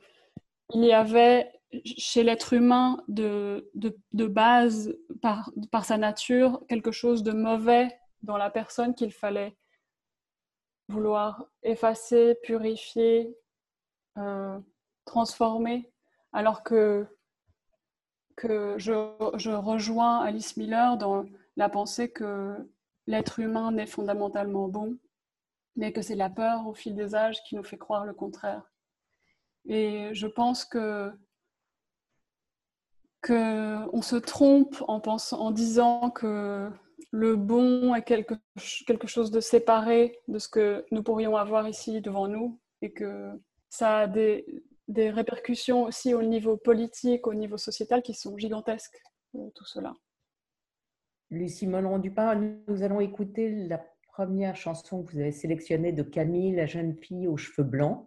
il 0.73 0.83
y 0.83 0.93
avait 0.93 1.53
chez 1.85 2.23
l'être 2.23 2.53
humain 2.53 3.03
de, 3.09 3.71
de, 3.75 4.27
base, 4.27 4.97
par, 5.23 5.51
par, 5.71 5.85
sa 5.85 5.97
nature, 5.97 6.63
quelque 6.69 6.91
chose 6.91 7.23
de 7.23 7.33
mauvais 7.33 7.99
dans 8.23 8.37
la 8.37 8.51
personne 8.51 8.95
qu'il 8.95 9.13
fallait 9.13 9.57
vouloir 10.89 11.47
effacer, 11.63 12.37
purifier, 12.43 13.37
euh, 14.19 14.59
transformer, 15.05 15.93
alors 16.33 16.63
que, 16.63 17.07
que 18.37 18.77
je, 18.79 18.93
je, 19.37 19.51
rejoins 19.51 20.21
Alice 20.21 20.57
Miller 20.57 20.97
dans 20.97 21.25
la 21.57 21.69
pensée 21.69 22.11
que 22.11 22.57
l'être 23.07 23.39
humain 23.39 23.73
n'est 23.73 23.87
fondamentalement 23.87 24.69
bon, 24.69 24.99
mais 25.77 25.93
que 25.93 26.03
c'est 26.03 26.15
la 26.15 26.31
peur 26.31 26.67
au 26.67 26.75
fil 26.75 26.95
des 26.95 27.15
âges 27.15 27.43
qui 27.45 27.57
nous 27.57 27.65
fait 27.65 27.79
croire 27.79 28.05
le 28.05 28.15
contraire. 28.15 28.71
Et 29.67 30.11
je 30.13 30.27
pense 30.27 30.65
que 30.65 31.13
qu'on 33.25 34.03
se 34.03 34.17
trompe 34.17 34.77
en, 34.87 35.01
pensant, 35.01 35.41
en 35.41 35.51
disant 35.51 36.11
que 36.11 36.71
le 37.11 37.37
bon 37.37 37.95
est 37.95 38.03
quelque, 38.03 38.35
quelque 38.87 39.07
chose 39.07 39.31
de 39.31 39.41
séparé 39.41 40.19
de 40.29 40.39
ce 40.39 40.49
que 40.49 40.85
nous 40.91 41.03
pourrions 41.03 41.37
avoir 41.37 41.69
ici 41.69 42.01
devant 42.01 42.29
nous 42.29 42.61
et 42.83 42.93
que 42.93 43.31
ça 43.71 44.01
a 44.01 44.07
des, 44.07 44.45
des 44.89 45.11
répercussions 45.11 45.85
aussi 45.85 46.13
au 46.13 46.23
niveau 46.23 46.57
politique, 46.57 47.27
au 47.27 47.35
niveau 47.35 47.57
sociétal 47.57 48.03
qui 48.03 48.15
sont 48.15 48.37
gigantesques, 48.37 49.01
euh, 49.37 49.49
tout 49.55 49.65
cela. 49.65 49.95
Lucie 51.31 51.67
Monneron-Dupin, 51.67 52.61
nous 52.69 52.83
allons 52.83 53.01
écouter 53.01 53.51
la 53.51 53.83
première 54.13 54.55
chanson 54.55 55.03
que 55.03 55.13
vous 55.13 55.21
avez 55.21 55.33
sélectionnée 55.33 55.93
de 55.93 56.03
Camille, 56.03 56.55
la 56.55 56.67
jeune 56.67 56.95
fille 56.95 57.27
aux 57.27 57.37
cheveux 57.37 57.67
blancs. 57.67 58.07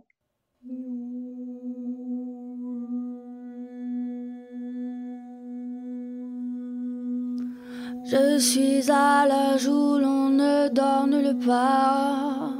Je 8.09 8.39
suis 8.39 8.89
à 8.89 9.25
l'âge 9.27 9.67
où 9.67 9.97
l'on 9.97 10.29
ne 10.29 10.69
nulle 11.07 11.37
part. 11.45 12.53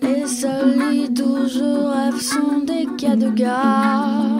Les 0.00 0.28
seuls 0.28 0.78
lits 0.78 1.20
où 1.20 1.48
je 1.48 1.64
rêve 1.88 2.20
sont 2.20 2.60
des 2.64 2.86
cas 2.96 3.16
de 3.16 3.30
gare. 3.30 4.38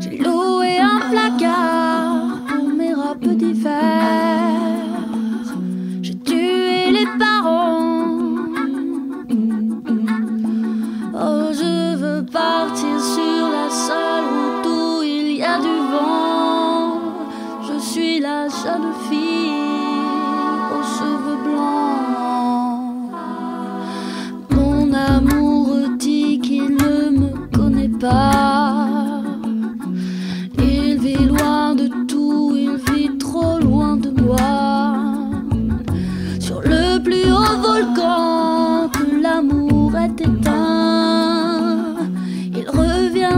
J'ai 0.00 0.16
loué 0.16 0.78
un 0.78 1.00
placard 1.10 2.38
pour 2.48 2.68
mes 2.70 2.94
robes 2.94 3.36
d'hiver. 3.36 3.69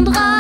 Reviendra 0.04 0.31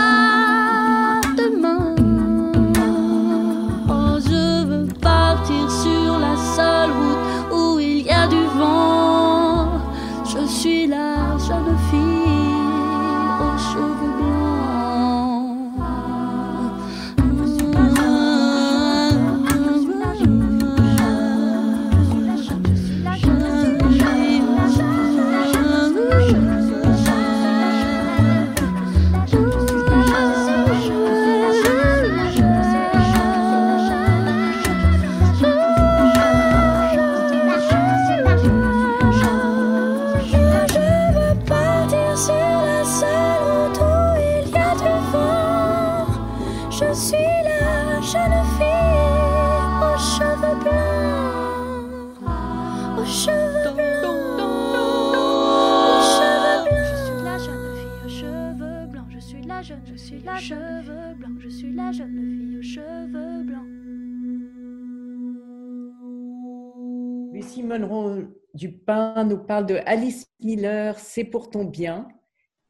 Lucie 67.42 67.64
Monneron-Dupin 67.64 69.24
nous 69.24 69.38
parle 69.38 69.66
de 69.66 69.80
Alice 69.84 70.28
Miller, 70.44 70.96
C'est 71.00 71.24
pour 71.24 71.50
ton 71.50 71.64
bien, 71.64 72.06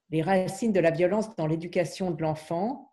les 0.09 0.23
racines 0.23 0.73
de 0.73 0.81
la 0.81 0.91
violence 0.91 1.37
dans 1.37 1.47
l'éducation 1.47 2.11
de 2.11 2.23
l'enfant. 2.23 2.89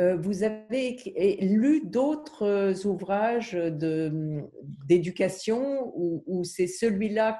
Euh, 0.00 0.16
Vous 0.16 0.42
avez 0.42 0.96
lu 1.42 1.82
d'autres 1.84 2.86
ouvrages 2.86 3.52
de- 3.52 4.40
d'éducation 4.86 5.92
ou, 5.94 6.44
c'est 6.44 6.66
celui-là 6.66 7.38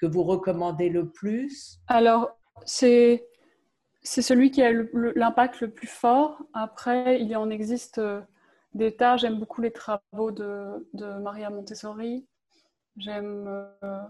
que 0.00 0.06
vous 0.06 0.24
recommandez 0.24 0.88
le 0.88 1.08
plus? 1.08 1.78
Alors, 1.86 2.36
c'est 2.64 3.22
celui 4.02 4.50
qui 4.50 4.60
a 4.60 4.72
l'impact 5.14 5.60
le 5.60 5.70
plus 5.70 5.86
fort. 5.86 6.42
Après, 6.52 7.20
il 7.22 7.36
en 7.36 7.48
existe 7.48 7.98
euh, 7.98 8.22
des 8.74 8.96
tas. 8.96 9.16
J'aime 9.18 9.38
beaucoup 9.38 9.60
les 9.60 9.70
travaux 9.70 10.32
de, 10.32 10.88
de 10.94 11.06
Maria 11.20 11.48
Montessori. 11.50 12.26
J'aime, 13.00 13.72
euh, 13.82 14.02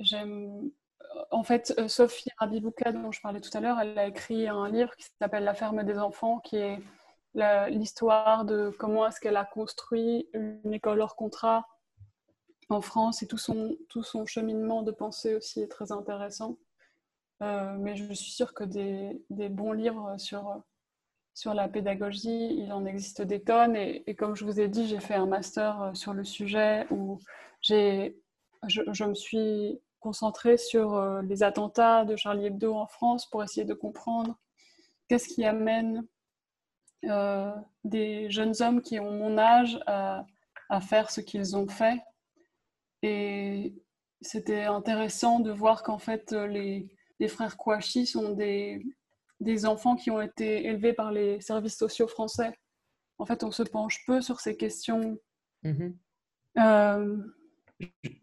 j'aime. 0.00 0.70
En 1.30 1.44
fait, 1.44 1.74
euh, 1.78 1.88
Sophie 1.88 2.30
Rabibouka, 2.38 2.92
dont 2.92 3.12
je 3.12 3.20
parlais 3.20 3.40
tout 3.40 3.56
à 3.56 3.60
l'heure, 3.60 3.78
elle 3.80 3.98
a 3.98 4.06
écrit 4.06 4.48
un 4.48 4.68
livre 4.68 4.94
qui 4.96 5.06
s'appelle 5.20 5.44
La 5.44 5.54
ferme 5.54 5.84
des 5.84 5.98
enfants, 5.98 6.40
qui 6.40 6.56
est 6.56 6.78
l'histoire 7.34 8.44
de 8.44 8.70
comment 8.78 9.06
est-ce 9.06 9.20
qu'elle 9.20 9.36
a 9.36 9.44
construit 9.44 10.28
une 10.34 10.74
école 10.74 11.00
hors 11.00 11.16
contrat 11.16 11.66
en 12.68 12.80
France 12.80 13.22
et 13.22 13.26
tout 13.26 13.38
son, 13.38 13.76
tout 13.88 14.02
son 14.02 14.26
cheminement 14.26 14.82
de 14.82 14.90
pensée 14.90 15.34
aussi 15.34 15.60
est 15.62 15.68
très 15.68 15.92
intéressant. 15.92 16.58
Euh, 17.42 17.76
mais 17.78 17.96
je 17.96 18.12
suis 18.12 18.32
sûre 18.32 18.54
que 18.54 18.64
des, 18.64 19.24
des 19.30 19.48
bons 19.48 19.72
livres 19.72 20.14
sur 20.18 20.62
sur 21.34 21.54
la 21.54 21.68
pédagogie, 21.68 22.54
il 22.58 22.72
en 22.72 22.84
existe 22.84 23.22
des 23.22 23.42
tonnes. 23.42 23.76
Et, 23.76 24.14
comme 24.16 24.36
je 24.36 24.44
vous 24.44 24.60
ai 24.60 24.68
dit, 24.68 24.86
j'ai 24.86 25.00
fait 25.00 25.14
un 25.14 25.26
master 25.26 25.82
euh, 25.82 25.94
sur 25.94 26.12
le 26.12 26.24
sujet 26.24 26.86
où 26.90 27.18
j'ai, 27.62 28.20
je, 28.66 29.04
me 29.04 29.14
suis 29.14 29.80
concentrée 30.00 30.56
sur 30.56 30.94
euh, 30.94 31.22
les 31.22 31.42
attentats 31.42 32.04
de 32.04 32.16
Charlie 32.16 32.46
Hebdo 32.46 32.74
en 32.74 32.86
France 32.86 33.28
pour 33.28 33.42
essayer 33.42 33.64
de 33.64 33.74
comprendre 33.74 34.38
qu'est-ce 35.08 35.28
qui 35.28 35.44
amène 35.44 36.06
euh, 37.04 37.52
des 37.84 38.30
jeunes 38.30 38.54
hommes 38.60 38.82
qui 38.82 38.98
ont 38.98 39.12
mon 39.12 39.38
âge 39.38 39.78
à, 39.86 40.26
à 40.68 40.80
faire 40.80 41.10
ce 41.10 41.20
qu'ils 41.20 41.56
ont 41.56 41.68
fait. 41.68 42.00
Et 43.02 43.74
c'était 44.20 44.62
intéressant 44.62 45.40
de 45.40 45.50
voir 45.50 45.82
qu'en 45.82 45.98
fait, 45.98 46.32
les, 46.32 46.88
les 47.18 47.28
frères 47.28 47.56
Kouachi 47.56 48.06
sont 48.06 48.30
des, 48.30 48.84
des 49.40 49.66
enfants 49.66 49.96
qui 49.96 50.10
ont 50.10 50.20
été 50.20 50.66
élevés 50.66 50.92
par 50.92 51.12
les 51.12 51.40
services 51.40 51.76
sociaux 51.76 52.06
français. 52.06 52.52
En 53.18 53.26
fait, 53.26 53.44
on 53.44 53.50
se 53.50 53.62
penche 53.62 54.04
peu 54.06 54.20
sur 54.20 54.40
ces 54.40 54.56
questions. 54.56 55.18
Mhm. 55.62 55.96
Euh, 56.58 57.16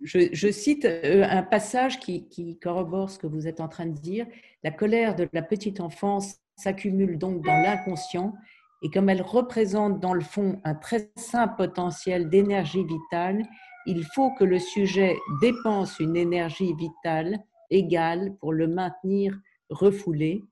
je, 0.01 0.51
cite 0.51 0.85
euh, 0.85 1.25
un 1.29 1.43
passage 1.43 1.99
qui, 1.99 2.59
corrobore 2.61 3.09
ce 3.09 3.19
que 3.19 3.27
vous 3.27 3.47
êtes 3.47 3.61
en 3.61 3.67
train 3.67 3.85
de 3.85 3.97
dire. 3.97 4.25
La 4.63 4.71
colère 4.71 5.15
de 5.15 5.27
la 5.33 5.41
petite 5.41 5.79
enfance 5.79 6.37
s'accumule 6.55 7.17
donc 7.17 7.43
dans 7.45 7.57
l'inconscient 7.57 8.33
et 8.81 8.89
comme 8.89 9.09
elle 9.09 9.21
représente 9.21 9.99
dans 9.99 10.13
le 10.13 10.21
fond 10.21 10.59
un 10.63 10.75
très 10.75 11.11
sain 11.15 11.47
potentiel 11.47 12.29
d'énergie 12.29 12.83
vitale, 12.83 13.43
il 13.85 14.03
faut 14.15 14.31
que 14.35 14.43
le 14.43 14.59
sujet 14.59 15.17
dépense 15.41 15.99
une 15.99 16.15
énergie 16.15 16.73
vitale 16.73 17.39
égale 17.69 18.35
pour 18.39 18.53
le 18.53 18.67
maintenir 18.67 19.37
refoulé 19.69 20.43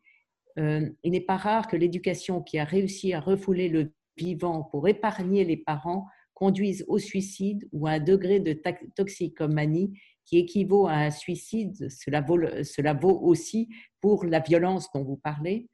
euh, 0.58 0.90
il 1.04 1.12
n'est 1.12 1.22
pas 1.22 1.38
rare 1.38 1.68
que 1.68 1.78
l'éducation 1.78 2.42
qui 2.42 2.58
a 2.58 2.64
réussi 2.64 3.14
à 3.14 3.20
refouler 3.20 3.70
le 3.70 3.94
vivant 4.18 4.64
pour 4.64 4.88
épargner 4.88 5.46
les 5.46 5.58
parents 5.58 6.08
conduise 6.38 6.86
au 6.88 7.00
suicide 7.00 7.68
ou 7.72 7.88
à 7.88 7.94
un 7.94 8.00
degré 8.00 8.40
de 8.40 8.54
toxicomanie 8.96 10.00
qui 10.24 10.38
équivaut 10.38 10.86
à 10.86 10.94
un 10.94 11.10
suicide. 11.10 11.90
Cela 11.90 12.22
vaut, 12.22 13.20
aussi 13.20 13.70
pour 14.02 14.24
la 14.24 14.40
violence 14.40 14.88
dont 14.94 15.04
vous 15.04 15.18
parlez, 15.18 15.68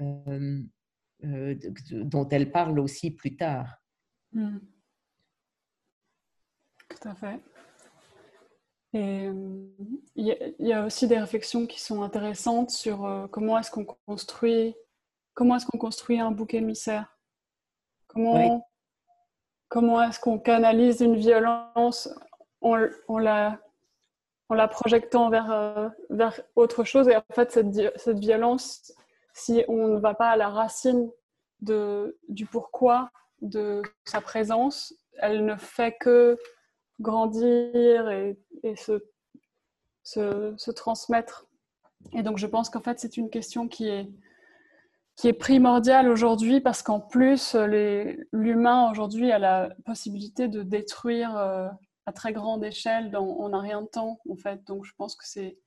euh, 0.00 0.60
euh, 1.22 1.54
dont 1.92 2.28
elle 2.30 2.50
parle 2.50 2.80
aussi 2.80 3.12
plus 3.12 3.36
tard. 3.36 3.76
Hmm. 4.32 4.58
Tout 6.88 7.08
à 7.08 7.14
fait. 7.14 7.40
Et 8.94 9.28
euh, 9.28 9.68
il 10.16 10.36
y, 10.58 10.72
a 10.72 10.84
aussi 10.84 11.06
des 11.06 11.18
réflexions 11.18 11.64
qui 11.68 11.80
sont 11.80 12.02
intéressantes 12.02 12.70
sur 12.70 13.04
euh, 13.04 13.28
comment 13.28 13.56
est-ce 13.56 13.70
qu'on 13.70 13.84
construit, 13.84 14.74
comment 15.34 15.54
est-ce 15.54 15.66
qu'on 15.66 15.78
construit 15.78 16.18
un 16.18 16.32
bouc 16.32 16.54
émissaire? 16.54 17.16
Comment, 18.08 18.66
comment 19.68 20.02
est-ce 20.02 20.20
qu'on 20.20 20.38
canalise 20.38 21.00
une 21.00 21.16
violence 21.16 22.08
en, 22.60 22.76
la, 23.18 23.60
en 24.48 25.30
vers, 25.30 25.50
euh, 25.50 25.88
vers 26.10 26.40
autre 26.56 26.84
chose? 26.84 27.08
Et 27.08 27.16
en 27.16 27.24
fait, 27.32 27.52
cette, 27.52 28.18
violence, 28.18 28.92
si 29.34 29.64
on 29.68 29.88
ne 29.88 29.98
va 29.98 30.14
pas 30.14 30.30
à 30.30 30.36
la 30.36 30.48
racine 30.48 31.10
du 31.60 32.46
pourquoi 32.46 33.10
de 33.40 33.82
sa 34.04 34.20
présence, 34.20 34.94
elle 35.18 35.44
ne 35.44 35.56
fait 35.56 35.96
que 35.98 36.36
grandir 37.00 38.10
et, 38.10 38.36
se, 38.76 40.70
transmettre. 40.70 41.46
Et 42.12 42.22
donc 42.22 42.38
je 42.38 42.46
pense 42.46 42.70
qu'en 42.70 42.80
fait 42.80 42.98
c'est 43.00 43.16
une 43.16 43.30
question 43.30 43.68
qui 43.68 43.88
est, 43.88 44.08
qui 45.18 45.26
est 45.26 45.32
primordiale 45.32 46.08
aujourd'hui 46.08 46.60
parce 46.60 46.82
qu'en 46.82 47.00
plus 47.00 47.56
l'humain 48.32 48.88
aujourd'hui 48.90 49.32
a 49.32 49.38
la 49.40 49.70
possibilité 49.84 50.46
de 50.46 50.62
détruire 50.62 51.36
euh, 51.36 51.68
à 52.06 52.12
très 52.12 52.32
grande 52.32 52.64
échelle 52.64 53.10
dans, 53.10 53.26
en 53.26 53.52
un 53.52 53.60
rien 53.60 53.82
de 53.82 53.88
temps 53.88 54.20
en 54.30 54.36
fait. 54.36 54.64
Donc 54.66 54.84
je 54.84 54.92
pense 54.96 55.16
que 55.16 55.26
c'est 55.26 55.58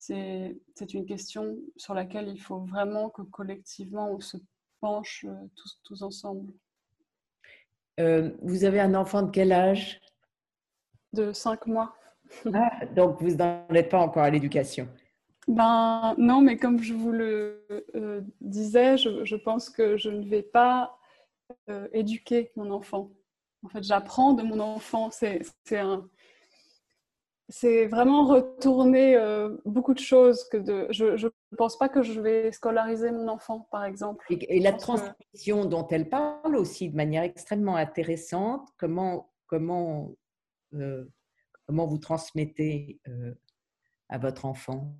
c'est 0.00 0.94
une 0.94 1.04
question 1.04 1.56
sur 1.76 1.92
laquelle 1.92 2.28
il 2.28 2.40
faut 2.40 2.60
vraiment 2.60 3.10
que 3.10 3.22
collectivement 3.22 4.10
on 4.10 4.20
se 4.20 4.38
penche 4.80 5.26
euh, 5.28 5.34
tous, 5.54 5.80
tous 5.84 6.02
ensemble. 6.02 6.52
Euh, 8.00 8.30
vous 8.42 8.64
avez 8.64 8.80
un 8.80 8.94
enfant 8.94 9.22
de 9.22 9.30
quel 9.30 9.52
âge? 9.52 10.00
De 11.12 11.32
cinq 11.32 11.66
mois. 11.66 11.94
Ah, 12.54 12.86
donc, 12.94 13.20
vous 13.20 13.36
n'en 13.36 13.66
êtes 13.70 13.88
pas 13.88 13.98
encore 13.98 14.22
à 14.22 14.30
l'éducation 14.30 14.88
Ben 15.48 16.14
non, 16.18 16.40
mais 16.40 16.56
comme 16.56 16.80
je 16.80 16.94
vous 16.94 17.10
le 17.10 17.66
euh, 17.96 18.20
disais, 18.40 18.96
je, 18.96 19.36
pense 19.36 19.70
que 19.70 19.96
je 19.96 20.10
ne 20.10 20.28
vais 20.28 20.42
pas 20.42 20.98
euh, 21.70 21.88
éduquer 21.92 22.52
mon 22.54 22.70
enfant. 22.70 23.10
En 23.64 23.68
fait, 23.68 23.82
j'apprends 23.82 24.34
de 24.34 24.42
mon 24.42 24.60
enfant. 24.60 25.10
C'est 25.10 25.42
un, 25.72 26.08
c'est 27.48 27.86
vraiment 27.86 28.26
retourner 28.26 29.16
euh, 29.16 29.56
beaucoup 29.64 29.94
de 29.94 29.98
choses 29.98 30.44
que 30.44 30.58
de. 30.58 30.86
Je 30.90 31.26
ne 31.26 31.56
pense 31.56 31.78
pas 31.78 31.88
que 31.88 32.02
je 32.02 32.20
vais 32.20 32.52
scolariser 32.52 33.10
mon 33.10 33.28
enfant, 33.28 33.66
par 33.70 33.84
exemple. 33.84 34.24
Et, 34.28 34.60
la 34.60 34.74
transmission 34.74 35.64
dont 35.64 35.86
elle 35.88 36.10
parle 36.10 36.56
aussi 36.56 36.90
de 36.90 36.96
manière 36.96 37.22
extrêmement 37.22 37.76
intéressante. 37.76 38.68
Comment 38.76 39.32
comment 39.46 40.12
euh, 40.74 41.06
comment 41.66 41.86
vous 41.86 41.98
transmettez 41.98 43.00
euh, 43.08 43.34
à 44.10 44.18
votre 44.18 44.44
enfant? 44.44 44.94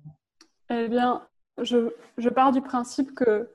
Eh 0.69 0.87
bien, 0.87 1.27
je, 1.57 2.29
pars 2.29 2.51
du 2.51 2.61
principe 2.61 3.15
que 3.15 3.49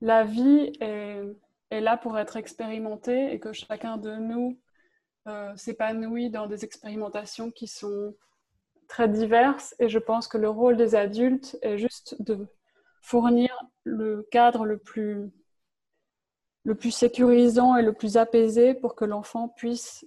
la 0.00 0.24
vie 0.24 0.72
est, 0.80 1.22
là 1.70 1.96
pour 1.96 2.18
être 2.18 2.36
expérimentée 2.36 3.32
et 3.32 3.40
que 3.40 3.52
chacun 3.52 3.96
de 3.96 4.16
nous 4.16 4.58
euh, 5.28 5.54
s'épanouit 5.56 6.30
dans 6.30 6.46
des 6.46 6.64
expérimentations 6.64 7.50
qui 7.50 7.68
sont 7.68 8.14
très 8.88 9.08
diverses. 9.08 9.74
Et 9.78 9.88
je 9.88 9.98
pense 9.98 10.26
que 10.28 10.38
le 10.38 10.48
rôle 10.48 10.76
des 10.76 10.94
adultes 10.94 11.56
est 11.62 11.78
juste 11.78 12.20
de 12.20 12.46
fournir 13.00 13.50
le 13.84 14.26
cadre 14.32 14.64
le 14.64 14.78
plus, 14.78 15.30
le 16.64 16.74
plus 16.74 16.90
sécurisant 16.90 17.76
et 17.76 17.82
le 17.82 17.92
plus 17.92 18.16
apaisé 18.16 18.74
pour 18.74 18.96
que 18.96 19.04
l'enfant 19.04 19.48
puisse 19.48 20.04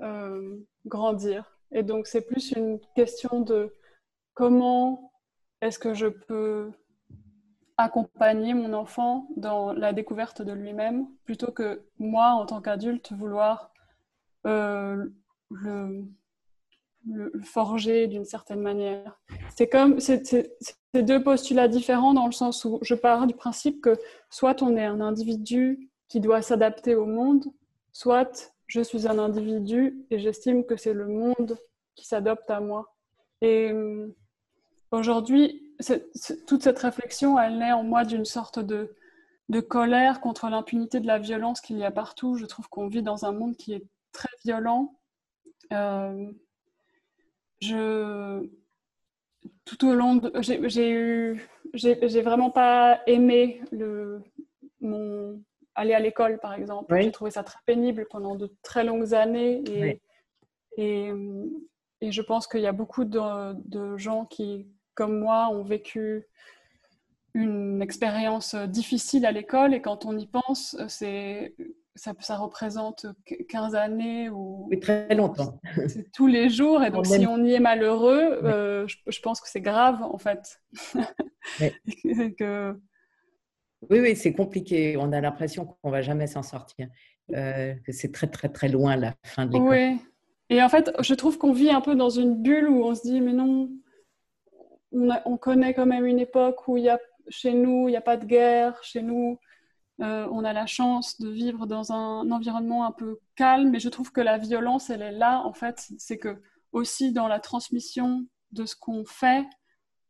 euh, 0.00 0.56
grandir. 0.86 1.58
Et 1.72 1.82
donc, 1.82 2.06
c'est 2.06 2.22
plus 2.22 2.52
une 2.52 2.80
question 2.96 3.40
de 3.40 3.74
comment 4.34 5.09
est-ce 5.60 5.78
que 5.78 5.94
je 5.94 6.06
peux 6.06 6.70
accompagner 7.76 8.54
mon 8.54 8.72
enfant 8.72 9.28
dans 9.36 9.72
la 9.72 9.92
découverte 9.92 10.42
de 10.42 10.52
lui-même 10.52 11.06
plutôt 11.24 11.50
que 11.50 11.82
moi, 11.98 12.30
en 12.30 12.46
tant 12.46 12.60
qu'adulte, 12.60 13.12
vouloir 13.12 13.72
euh, 14.46 15.06
le, 15.50 16.04
forger 17.42 18.06
d'une 18.06 18.24
certaine 18.24 18.60
manière? 18.60 19.18
C'est 19.56 19.68
comme 19.68 19.98
c'est 20.00 20.56
deux 20.94 21.22
postulats 21.22 21.68
différents 21.68 22.14
dans 22.14 22.26
le 22.26 22.32
sens 22.32 22.64
où 22.64 22.78
je 22.82 22.94
pars 22.94 23.26
du 23.26 23.34
principe 23.34 23.80
que 23.80 23.98
soit 24.28 24.62
on 24.62 24.76
est 24.76 24.84
un 24.84 25.00
individu 25.00 25.90
qui 26.08 26.20
doit 26.20 26.42
s'adapter 26.42 26.94
au 26.94 27.06
monde, 27.06 27.44
soit 27.92 28.52
je 28.66 28.80
suis 28.80 29.06
un 29.08 29.18
individu 29.18 30.04
et 30.10 30.18
j'estime 30.18 30.64
que 30.64 30.76
c'est 30.76 30.92
le 30.92 31.06
monde 31.06 31.56
qui 31.94 32.06
s'adopte 32.06 32.50
à 32.50 32.60
moi. 32.60 32.94
Et 33.40 33.70
euh, 33.72 34.14
aujourd'hui, 34.90 35.74
toute 36.46 36.62
cette 36.62 36.78
réflexion, 36.78 37.38
elle 37.38 37.58
naît 37.58 37.72
en 37.72 37.82
moi 37.82 38.04
d'une 38.04 38.24
sorte 38.24 38.58
de, 38.58 38.94
de 39.48 39.60
colère 39.60 40.20
contre 40.20 40.48
l'impunité 40.48 41.00
de 41.00 41.06
la 41.06 41.18
violence 41.18 41.60
qu'il 41.60 41.78
y 41.78 41.84
a 41.84 41.90
partout. 41.90 42.36
Je 42.36 42.46
trouve 42.46 42.68
qu'on 42.68 42.88
vit 42.88 43.02
dans 43.02 43.24
un 43.24 43.32
monde 43.32 43.56
qui 43.56 43.72
est 43.72 43.86
très 44.12 44.28
violent. 44.44 44.98
Euh, 45.72 46.30
je, 47.60 48.48
tout 49.64 49.86
au 49.86 49.94
long 49.94 50.16
de, 50.16 50.32
j'ai 50.42 50.90
eu, 50.90 51.48
j'ai 51.74 52.22
vraiment 52.22 52.50
pas 52.50 53.00
aimé 53.06 53.62
le, 53.70 54.22
mon, 54.80 55.42
aller 55.74 55.94
à 55.94 56.00
l'école, 56.00 56.38
par 56.38 56.54
exemple. 56.54 57.00
J'ai 57.00 57.12
trouvé 57.12 57.30
ça 57.30 57.42
très 57.42 57.58
pénible 57.66 58.06
pendant 58.10 58.34
de 58.34 58.52
très 58.62 58.84
longues 58.84 59.14
années. 59.14 59.62
Et, 59.68 60.00
et, 60.76 61.12
et, 62.00 62.12
je 62.12 62.22
pense 62.22 62.46
qu'il 62.46 62.60
y 62.60 62.66
a 62.66 62.72
beaucoup 62.72 63.04
de, 63.04 63.52
de, 63.68 63.96
gens 63.96 64.24
qui, 64.24 64.66
comme 65.00 65.18
moi, 65.18 65.48
ont 65.48 65.62
vécu 65.62 66.26
une 67.32 67.80
expérience 67.80 68.54
difficile 68.54 69.24
à 69.24 69.32
l'école. 69.32 69.72
Et 69.72 69.80
quand 69.80 70.04
on 70.04 70.18
y 70.18 70.26
pense, 70.26 70.76
c'est 70.88 71.54
ça, 71.94 72.12
ça, 72.20 72.36
représente 72.36 73.06
15 73.48 73.74
années 73.76 74.28
ou 74.28 74.70
très 74.82 75.14
longtemps. 75.14 75.58
C'est 75.88 76.12
tous 76.12 76.26
les 76.26 76.50
jours. 76.50 76.84
Et 76.84 76.90
donc, 76.90 77.06
si 77.06 77.26
on 77.26 77.42
y 77.42 77.54
est 77.54 77.60
malheureux, 77.60 78.40
euh, 78.44 78.86
je, 78.86 78.96
je, 79.06 79.20
pense 79.20 79.40
que 79.40 79.48
c'est 79.48 79.62
grave, 79.62 80.02
en 80.02 80.18
fait. 80.18 80.60
que, 82.38 82.78
oui, 83.88 84.00
oui, 84.00 84.16
c'est 84.16 84.34
compliqué. 84.34 84.98
On 84.98 85.12
a 85.12 85.20
l'impression 85.22 85.64
qu'on 85.64 85.90
va 85.90 86.02
jamais 86.02 86.26
s'en 86.26 86.42
sortir, 86.42 86.88
euh, 87.32 87.72
que 87.86 87.92
c'est 87.92 88.12
très, 88.12 88.26
très, 88.26 88.50
très 88.50 88.68
loin 88.68 88.96
la 88.96 89.14
fin 89.24 89.46
de 89.46 89.54
l'école. 89.54 89.70
Oui. 89.70 89.98
Et 90.50 90.62
en 90.62 90.68
fait, 90.68 90.90
je 91.00 91.14
trouve 91.14 91.38
qu'on 91.38 91.54
vit 91.54 91.70
un 91.70 91.80
peu 91.80 91.94
dans 91.94 92.10
une 92.10 92.42
bulle 92.42 92.68
où 92.68 92.84
on 92.84 92.94
se 92.94 93.02
dit, 93.02 93.22
mais 93.22 93.32
non, 93.32 93.70
on, 94.92 95.36
connaît 95.36 95.74
quand 95.74 95.86
même 95.86 96.06
une 96.06 96.18
époque 96.18 96.66
où 96.68 96.76
il 96.76 96.84
y 96.84 96.88
a, 96.88 96.98
chez 97.28 97.54
nous, 97.54 97.88
il 97.88 97.92
n'y 97.92 97.96
a 97.96 98.02
pas 98.02 98.16
de 98.16 98.24
guerre, 98.24 98.82
chez 98.82 99.02
nous, 99.02 99.38
euh, 100.00 100.26
on 100.30 100.44
a 100.44 100.52
la 100.52 100.66
chance 100.66 101.20
de 101.20 101.28
vivre 101.28 101.66
dans 101.66 101.92
un 101.92 102.30
environnement 102.30 102.86
un 102.86 102.92
peu 102.92 103.18
calme, 103.36 103.70
mais 103.70 103.80
je 103.80 103.88
trouve 103.88 104.12
que 104.12 104.20
la 104.20 104.38
violence, 104.38 104.90
elle 104.90 105.02
est 105.02 105.12
là, 105.12 105.42
en 105.44 105.52
fait, 105.52 105.88
c'est 105.98 106.18
que 106.18 106.40
aussi 106.72 107.12
dans 107.12 107.28
la 107.28 107.40
transmission 107.40 108.26
de 108.52 108.64
ce 108.64 108.76
qu'on 108.76 109.04
fait, 109.04 109.46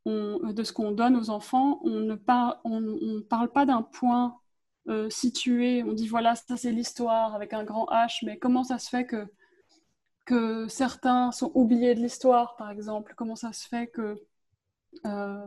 de 0.07 0.63
ce 0.65 0.73
qu'on 0.73 0.93
donne 0.93 1.17
aux 1.17 1.31
enfants, 1.31 1.81
on 1.85 2.01
ne 2.01 3.21
parle 3.21 3.53
pas 3.53 3.67
d'un 3.67 3.83
point 3.83 4.41
euh, 4.89 5.11
situé, 5.11 5.85
on 5.85 5.93
dit 5.93 6.09
voilà, 6.09 6.35
ça 6.35 6.57
c'est 6.57 6.73
l'histoire 6.73 7.35
avec 7.35 7.53
un 7.53 7.65
grand 7.65 7.87
H, 7.87 8.25
mais 8.25 8.39
comment 8.39 8.65
ça 8.65 8.79
se 8.79 8.89
fait 8.89 9.07
que, 9.07 9.27
que 10.25 10.69
certains 10.69 11.33
sont 11.33 11.53
oubliés 11.55 11.95
de 11.95 12.01
l'histoire, 12.01 12.57
par 12.57 12.71
exemple? 12.71 13.15
Comment 13.17 13.37
ça 13.37 13.53
se 13.53 13.67
fait 13.69 13.89
que... 13.89 14.17
Euh, 15.07 15.47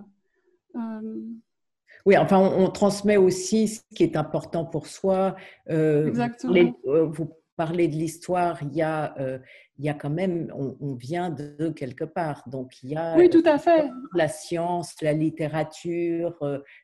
oui, 2.05 2.17
enfin, 2.17 2.39
on, 2.39 2.69
transmet 2.69 3.17
aussi 3.17 3.67
ce 3.67 3.81
qui 3.95 4.03
est 4.03 4.17
important 4.17 4.65
pour 4.65 4.87
soi. 4.87 5.35
Euh, 5.69 6.07
Exactement. 6.07 6.75
Euh, 6.87 7.05
vous 7.05 7.29
parlez 7.55 7.87
de 7.87 7.95
l'histoire, 7.95 8.59
il 8.61 8.73
y 8.73 8.81
a, 8.81 9.17
euh, 9.19 9.39
il 9.77 9.85
y 9.85 9.89
a 9.89 9.93
quand 9.93 10.09
même, 10.09 10.51
on, 10.53 10.95
vient 10.95 11.29
de 11.29 11.69
quelque 11.69 12.03
part, 12.03 12.43
donc 12.47 12.81
il 12.83 12.89
y 12.89 12.95
a 12.95 13.15
oui, 13.15 13.29
tout 13.29 13.43
à 13.45 13.57
fait. 13.57 13.89
la 14.15 14.27
science, 14.27 14.95
la 15.01 15.13
littérature, 15.13 16.35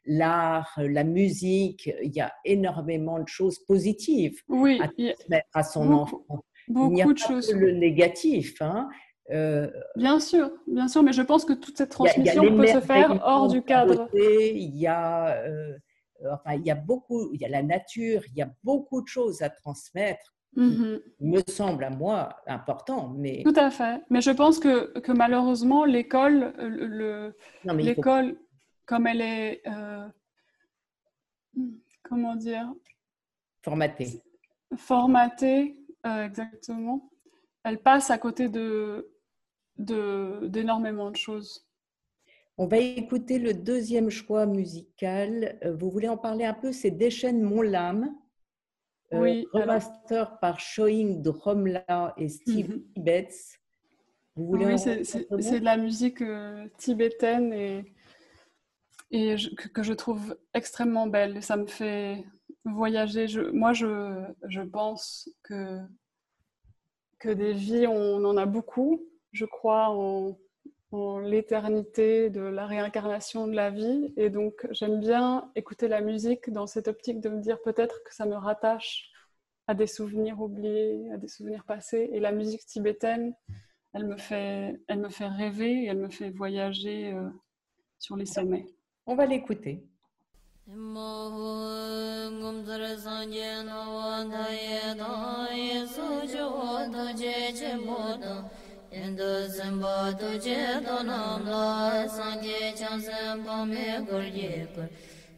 l'art, 0.05 0.71
la 0.77 1.03
musique, 1.03 1.91
il 2.03 2.15
y 2.15 2.21
a 2.21 2.31
énormément 2.45 3.19
de 3.19 3.27
choses 3.27 3.59
positives 3.65 4.39
oui, 4.47 4.79
à 4.81 4.87
transmettre 4.87 5.49
à 5.53 5.63
son 5.63 5.91
enfant. 5.91 6.23
Beaucoup 6.67 6.91
il 6.91 6.95
n'y 6.95 7.01
a 7.01 7.05
de 7.05 7.13
pas 7.13 7.27
choses. 7.27 7.51
Que 7.51 7.57
le 7.57 7.71
négatif. 7.71 8.61
Hein. 8.61 8.87
Euh, 9.31 9.69
bien 9.95 10.19
sûr, 10.19 10.49
bien 10.67 10.87
sûr, 10.87 11.03
mais 11.03 11.13
je 11.13 11.21
pense 11.21 11.45
que 11.45 11.53
toute 11.53 11.77
cette 11.77 11.91
transmission 11.91 12.55
peut 12.55 12.67
se 12.67 12.79
faire 12.79 13.19
hors 13.23 13.47
du 13.47 13.61
cadre. 13.61 14.09
Il 14.13 14.75
y 14.75 14.87
a, 14.87 15.35
euh, 15.43 15.77
enfin, 16.31 16.55
il 16.55 16.65
y 16.65 16.71
a 16.71 16.75
beaucoup, 16.75 17.31
il 17.33 17.41
y 17.41 17.45
a 17.45 17.49
la 17.49 17.61
nature, 17.61 18.21
il 18.27 18.35
y 18.35 18.41
a 18.41 18.49
beaucoup 18.63 19.01
de 19.01 19.07
choses 19.07 19.41
à 19.41 19.49
transmettre. 19.49 20.35
Mhm. 20.55 20.99
Me 21.19 21.41
semble 21.47 21.83
à 21.83 21.91
moi 21.91 22.35
important, 22.47 23.09
mais 23.15 23.43
tout 23.43 23.53
à 23.55 23.69
fait. 23.69 24.01
Mais 24.09 24.19
je 24.19 24.31
pense 24.31 24.57
que, 24.57 24.97
que 24.99 25.11
malheureusement 25.11 25.85
l'école, 25.85 26.53
le, 26.57 27.35
l'école, 27.65 28.35
comme 28.87 29.05
elle 29.05 29.21
est, 29.21 29.61
euh, 29.67 30.07
comment 32.01 32.35
dire, 32.35 32.73
formatée, 33.61 34.23
formatée, 34.75 35.77
exactement. 36.03 37.11
Elle 37.63 37.77
passe 37.77 38.09
à 38.09 38.17
côté 38.17 38.49
de 38.49 39.18
d'énormément 39.79 41.09
de, 41.09 41.15
choses. 41.15 41.65
On 42.57 42.67
va 42.67 42.77
écouter 42.77 43.39
le 43.39 43.53
deuxième 43.53 44.09
choix 44.09 44.45
musical. 44.45 45.57
Euh, 45.63 45.73
vous 45.75 45.89
voulez 45.89 46.09
en 46.09 46.17
parler 46.17 46.43
un 46.45 46.53
peu? 46.53 46.71
C'est 46.71 46.91
Déchaîne 46.91 47.41
mon 47.41 47.61
lame. 47.61 48.13
Euh, 49.13 49.19
oui. 49.19 49.47
Remaster 49.53 50.37
par 50.39 50.59
Showing 50.59 51.21
Dromla 51.21 52.13
et 52.17 52.27
Steve. 52.27 52.81
Tibets. 52.93 53.29
Vous 54.35 54.45
voulez 54.45 54.65
oui, 54.65 54.79
c'est 54.79 55.59
de 55.59 55.65
la 55.65 55.77
musique 55.77 56.21
euh, 56.21 56.67
tibétaine 56.77 57.51
et, 57.51 57.93
et 59.11 59.35
que, 59.73 59.83
je 59.83 59.93
trouve 59.93 60.37
extrêmement 60.53 61.07
belle. 61.07 61.41
ça 61.43 61.57
me 61.57 61.65
fait 61.65 62.23
voyager. 62.63 63.27
Je, 63.27 63.41
moi, 63.41 63.73
je, 63.73 64.23
je 64.47 64.61
pense 64.61 65.29
que, 65.43 65.79
que 67.19 67.29
des 67.29 67.53
vies, 67.53 67.87
on 67.87 68.23
en 68.23 68.37
a 68.37 68.45
beaucoup 68.45 69.01
je 69.31 69.45
crois 69.45 69.89
en, 69.89 70.37
l'éternité 71.19 72.31
de 72.31 72.41
la 72.41 72.65
réincarnation 72.65 73.45
de 73.47 73.53
la 73.53 73.69
vie. 73.69 74.11
Et 74.17 74.29
donc, 74.31 74.67
j'aime 74.71 74.99
bien 74.99 75.51
écouter 75.55 75.87
la 75.87 76.01
musique 76.01 76.49
dans 76.49 76.65
cette 76.65 76.87
optique 76.87 77.19
de 77.19 77.29
me 77.29 77.39
dire 77.41 77.61
peut-être 77.61 78.01
que 78.03 78.15
ça 78.15 78.25
me 78.25 78.35
rattache 78.35 79.11
à 79.67 79.75
des 79.75 79.85
souvenirs 79.85 80.41
oubliés, 80.41 81.11
à 81.13 81.17
des 81.17 81.27
souvenirs 81.27 81.63
passés. 81.63 82.09
Et 82.11 82.19
la 82.19 82.31
musique 82.31 82.65
tibétaine, 82.65 83.35
elle 83.93 84.07
me 84.07 84.17
fait, 84.17 84.81
elle 84.87 84.99
me 84.99 85.09
fait 85.09 85.27
rêver 85.27 85.83
et 85.83 85.85
elle 85.85 85.99
me 85.99 86.09
fait 86.09 86.31
voyager 86.31 87.13
euh, 87.13 87.29
sur 87.99 88.15
les 88.15 88.25
sommets. 88.25 88.65
On 89.05 89.15
va 89.15 89.27
l'écouter. 89.27 89.83
zimba 99.47 100.13
tuje 100.19 100.81
donam 100.85 101.45
la 101.45 102.07
sanje 102.07 102.75
chang 102.77 103.01
zimba 103.01 103.65
me 103.65 104.05
gur 104.09 104.23
ye 104.23 104.67
gur. 104.75 104.89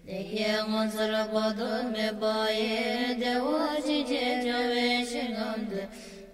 Dekye 0.08 0.66
ngon 0.68 0.90
zar 0.90 1.28
bodo 1.32 1.92
me 1.92 2.12
baye 2.20 3.16
dewa 3.20 3.78
ji 3.86 4.04
je 4.04 4.26
jave 4.46 5.06
shingam 5.06 5.70
de. 5.70 5.88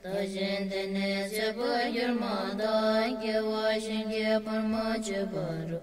Tajen 0.03 0.69
de 0.69 0.87
ne 0.87 1.27
zebu 1.27 1.67
yurma 1.95 2.55
da 2.57 3.07
ge 3.21 3.39
wa 3.41 3.73
shinge 3.85 4.39
parma 4.45 4.95
je 5.03 5.25
baru 5.33 5.79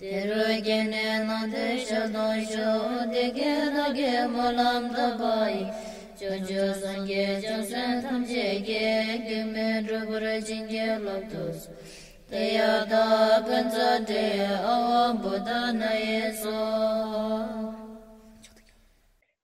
Teru 0.00 0.62
gene 0.64 1.26
na 1.26 1.46
de 1.46 1.66
shadon 1.84 2.40
sho 2.52 2.72
dege 3.12 3.54
da 3.74 3.92
ge 3.92 4.26
molam 4.34 4.88
da 4.94 5.08
bayi 5.20 5.64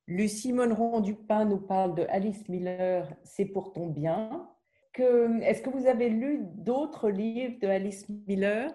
Lucie 0.08 0.52
Monneron 0.52 1.00
Dupin 1.00 1.44
nous 1.44 1.60
parle 1.60 1.94
de 1.94 2.06
Alice 2.08 2.48
Miller, 2.48 3.08
C'est 3.22 3.46
pour 3.46 3.72
ton 3.72 3.86
bien. 3.86 4.48
Est-ce 4.98 5.62
que 5.62 5.70
vous 5.70 5.86
avez 5.86 6.08
lu 6.10 6.40
d'autres 6.42 7.08
livres 7.08 7.58
de 7.60 7.68
Alice 7.68 8.06
Miller? 8.26 8.70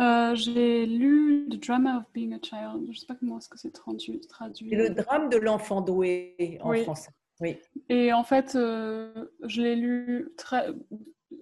Euh, 0.00 0.34
J'ai 0.34 0.86
lu 0.86 1.48
The 1.50 1.64
Drama 1.64 1.98
of 1.98 2.04
Being 2.12 2.34
a 2.34 2.38
Child. 2.42 2.84
Je 2.86 2.90
ne 2.90 2.94
sais 2.94 3.06
pas 3.06 3.14
comment 3.14 3.38
est-ce 3.38 3.48
que 3.48 3.58
c'est 3.58 3.72
traduit. 3.72 4.20
traduit. 4.20 4.70
le 4.70 4.90
drame 4.90 5.28
de 5.28 5.36
l'enfant 5.36 5.80
doué 5.80 6.58
en 6.60 6.74
français. 6.74 7.10
Oui. 7.40 7.58
Et 7.88 8.12
en 8.12 8.24
fait, 8.24 8.54
euh, 8.54 9.26
je 9.44 9.62
l'ai 9.62 9.76
lu 9.76 10.32
très. 10.36 10.68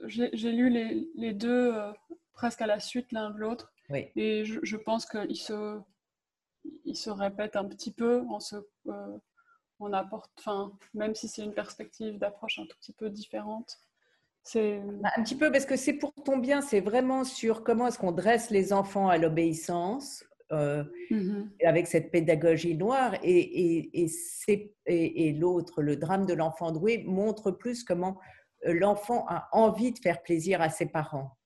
J'ai 0.07 0.53
lu 0.53 0.69
les, 0.69 1.09
les 1.15 1.33
deux 1.33 1.73
euh, 1.75 1.93
presque 2.33 2.61
à 2.61 2.67
la 2.67 2.81
suite 2.81 3.13
l'un 3.13 3.31
de 3.31 3.39
l'autre. 3.39 3.73
Oui. 3.91 4.09
Et 4.17 4.45
je, 4.45 4.59
je 4.63 4.77
pense 4.77 5.07
qu'ils 5.07 5.37
se, 5.37 5.79
ils 6.85 6.97
se 6.97 7.11
répètent 7.11 7.57
un 7.57 7.65
petit 7.65 7.93
peu 7.93 8.25
en 8.29 8.41
se. 8.41 8.57
Euh, 8.89 9.19
on 9.81 9.93
apporte, 9.93 10.31
enfin, 10.39 10.73
même 10.95 11.15
si 11.15 11.29
c'est 11.29 11.43
une 11.43 11.53
perspective 11.53 12.19
d'approche 12.19 12.59
un 12.59 12.67
tout 12.67 12.77
petit 12.79 12.93
peu 12.93 13.11
différente, 13.11 13.79
un 14.55 15.23
petit 15.23 15.37
peu 15.37 15.51
parce 15.51 15.67
que 15.67 15.77
c'est 15.77 15.95
pour 15.95 16.13
ton 16.25 16.39
bien, 16.39 16.61
c'est 16.61 16.81
vraiment 16.81 17.25
sur 17.25 17.65
comment 17.65 17.87
est-ce 17.89 17.99
qu'on 17.99 18.13
dresse 18.13 18.51
les 18.51 18.73
enfants 18.73 19.09
à 19.09 19.19
l'obéissance 19.19 20.25
euh, 20.53 20.85
mmh 21.11 21.51
avec 21.65 21.87
cette 21.87 22.11
pédagogie 22.11 22.77
noire. 22.77 23.15
Et, 23.23 24.03
et, 24.03 24.11
et, 24.87 25.33
l'autre, 25.33 25.83
le 25.83 25.97
drame 25.97 26.27
de 26.27 26.35
l'enfant 26.35 26.71
doué, 26.73 27.03
montre 27.07 27.51
plus 27.51 27.83
comment 27.83 28.19
euh, 28.67 28.75
l'enfant 28.75 29.25
a 29.29 29.49
envie 29.53 29.93
de 29.93 29.99
faire 29.99 30.23
plaisir 30.23 30.61
à 30.61 30.69
ses 30.69 30.87
parents. 30.87 31.39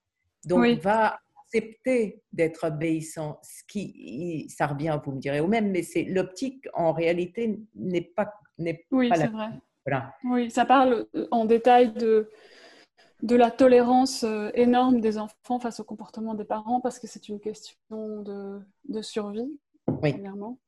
Donc, 0.44 0.66
va 0.80 1.20
accepter 1.44 2.22
d'être 2.32 2.66
obéissant. 2.66 3.38
Ce 3.42 3.62
qui, 3.68 4.48
ça 4.50 4.66
revient, 4.66 4.98
vous 5.04 5.12
me 5.12 5.20
direz, 5.20 5.40
au 5.40 5.46
même, 5.46 5.70
mais 5.70 5.82
c'est 5.82 6.02
l'optique 6.02 6.66
en 6.74 6.92
réalité 6.92 7.60
n'est 7.76 8.00
pas, 8.02 8.34
n'est 8.58 8.84
oui, 8.90 9.08
pas 9.08 9.16
c'est 9.16 9.28
vrai. 9.28 9.48
Oui, 10.24 10.50
ça 10.50 10.64
parle 10.64 11.06
euh, 11.14 11.26
en 11.30 11.44
détail 11.44 11.92
de 11.92 12.28
de 13.22 13.36
la 13.36 13.50
tolérance 13.50 14.24
euh, 14.24 14.50
énorme 14.54 15.00
des 15.00 15.18
enfants 15.18 15.58
face 15.58 15.80
au 15.80 15.84
comportement 15.84 16.34
des 16.34 16.44
parents 16.44 16.80
parce 16.80 16.98
que 16.98 17.06
c'est 17.06 17.28
une 17.28 17.40
question 17.40 18.22
de, 18.22 18.60
de 18.88 19.02
survie, 19.02 19.50
oui. 19.86 20.12
premièrement. 20.12 20.58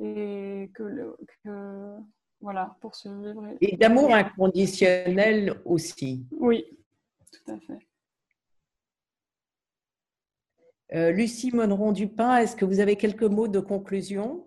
Et 0.00 0.70
que, 0.74 1.14
voilà, 2.40 2.76
pour 2.80 2.96
survivre. 2.96 3.46
Et 3.60 3.76
d'amour 3.76 4.12
inconditionnel 4.12 5.60
aussi. 5.64 6.26
Oui, 6.32 6.64
tout 7.30 7.52
à 7.52 7.58
fait. 7.60 7.78
Euh, 10.94 11.10
Lucie 11.10 11.54
Monneron-Dupin, 11.54 12.38
est-ce 12.38 12.56
que 12.56 12.64
vous 12.64 12.80
avez 12.80 12.96
quelques 12.96 13.22
mots 13.22 13.48
de 13.48 13.60
conclusion? 13.60 14.46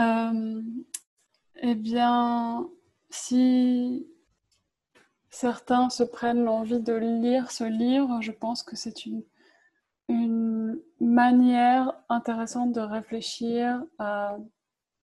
Euh, 0.00 0.62
Eh 1.62 1.74
bien, 1.74 2.70
si 3.10 4.06
certains 5.38 5.88
se 5.88 6.02
prennent 6.02 6.42
l'envie 6.42 6.80
de 6.80 6.94
lire 6.94 7.52
ce 7.52 7.62
livre, 7.62 8.20
je 8.20 8.32
pense 8.32 8.64
que 8.64 8.74
c'est 8.74 9.06
une, 9.06 9.22
manière 11.00 11.92
intéressante 12.08 12.72
de 12.72 12.80
réfléchir 12.80 13.84
à 13.98 14.36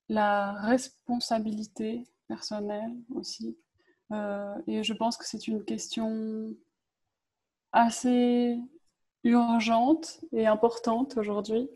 la 0.10 0.52
responsabilité 0.54 2.04
personnelle 2.28 2.96
aussi. 3.14 3.58
Euh, 4.12 4.56
et 4.68 4.84
je 4.84 4.94
pense 4.94 5.16
que 5.16 5.26
c'est 5.26 5.48
une 5.48 5.64
question 5.64 6.54
assez 7.72 8.60
urgente 9.24 10.20
et 10.32 10.48
importante 10.48 11.18
aujourd'hui, 11.18 11.70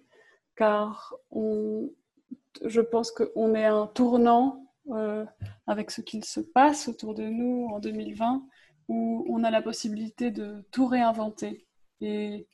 car 0.56 1.16
je 2.66 2.82
pense 2.82 3.12
qu'on 3.12 3.54
est 3.56 3.66
à 3.66 3.74
un 3.74 3.88
tournant 3.88 4.69
euh, 4.96 5.26
avec 5.68 5.92
ce 5.92 6.02
qu'il 6.02 6.26
se 6.26 6.40
passe 6.40 6.88
autour 6.88 7.14
de 7.14 7.24
nous 7.24 7.68
en 7.72 7.80
2020, 7.80 8.44
où 8.88 9.26
on 9.30 9.44
a 9.44 9.52
la 9.52 9.62
possibilité 9.62 10.32
de 10.32 10.66
tout 10.72 10.88
réinventer. 10.88 11.66
Et 12.02 12.48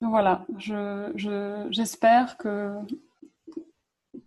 voilà, 0.00 0.46
j'espère 0.58 2.28
je, 2.30 2.36
que 2.36 2.78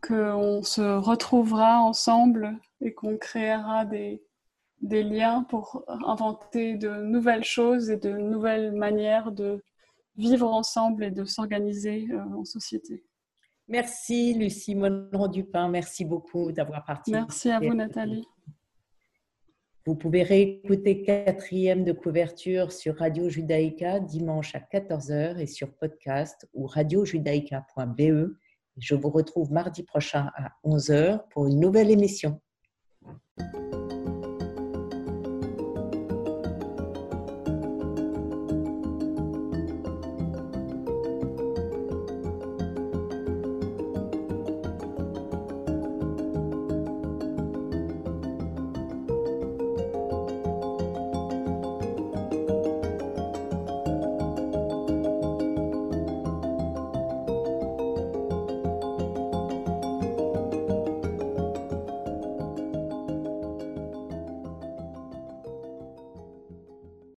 qu'on 0.01 0.63
se 0.63 0.82
retrouvera 0.82 1.82
ensemble 1.82 2.58
et 2.82 2.93
qu'on 2.93 3.17
créera 3.17 3.86
des, 3.86 4.23
des 4.82 5.04
liens 5.04 5.43
pour 5.43 5.84
inventer 5.88 6.75
de 6.75 7.01
nouvelles 7.04 7.43
choses 7.43 7.89
et 7.89 7.97
de 7.97 8.12
nouvelles 8.12 8.71
manières 8.71 9.32
de 9.32 9.63
vivre 10.17 10.51
ensemble 10.51 11.04
et 11.04 11.12
de 11.12 11.25
s'organiser 11.25 12.08
euh, 12.12 12.23
en 12.38 12.45
société. 12.45 13.04
Merci 13.67 14.34
Lucie 14.34 14.75
Monron-Dupin, 14.75 15.69
merci 15.69 16.06
beaucoup 16.06 16.51
d'avoir 16.51 16.84
participé. 16.86 17.19
Merci 17.19 17.49
à 17.49 17.60
vous 17.60 17.73
Nathalie. 17.73 18.28
Vous 19.88 19.95
pouvez 19.95 20.23
réécouter 20.23 21.04
quatrième 21.04 21.84
de 21.84 21.91
couverture 21.91 22.71
sur 22.71 22.97
Radio 22.97 23.30
Judaïka 23.30 23.99
dimanche 23.99 24.56
à 24.56 24.60
14h 24.60 25.38
et 25.38 25.45
sur 25.45 25.71
podcast 25.75 26.49
ou 26.56 26.65
radiojudaïka.be. 26.65 28.36
Je 28.78 28.95
vous 28.95 29.10
retrouve 29.10 29.51
mardi 29.51 29.84
prochain 29.84 30.32
à 30.36 30.54
11h 30.63 31.28
pour 31.30 31.45
une 31.45 31.60
nouvelle 31.60 31.91
émission. 31.91 32.41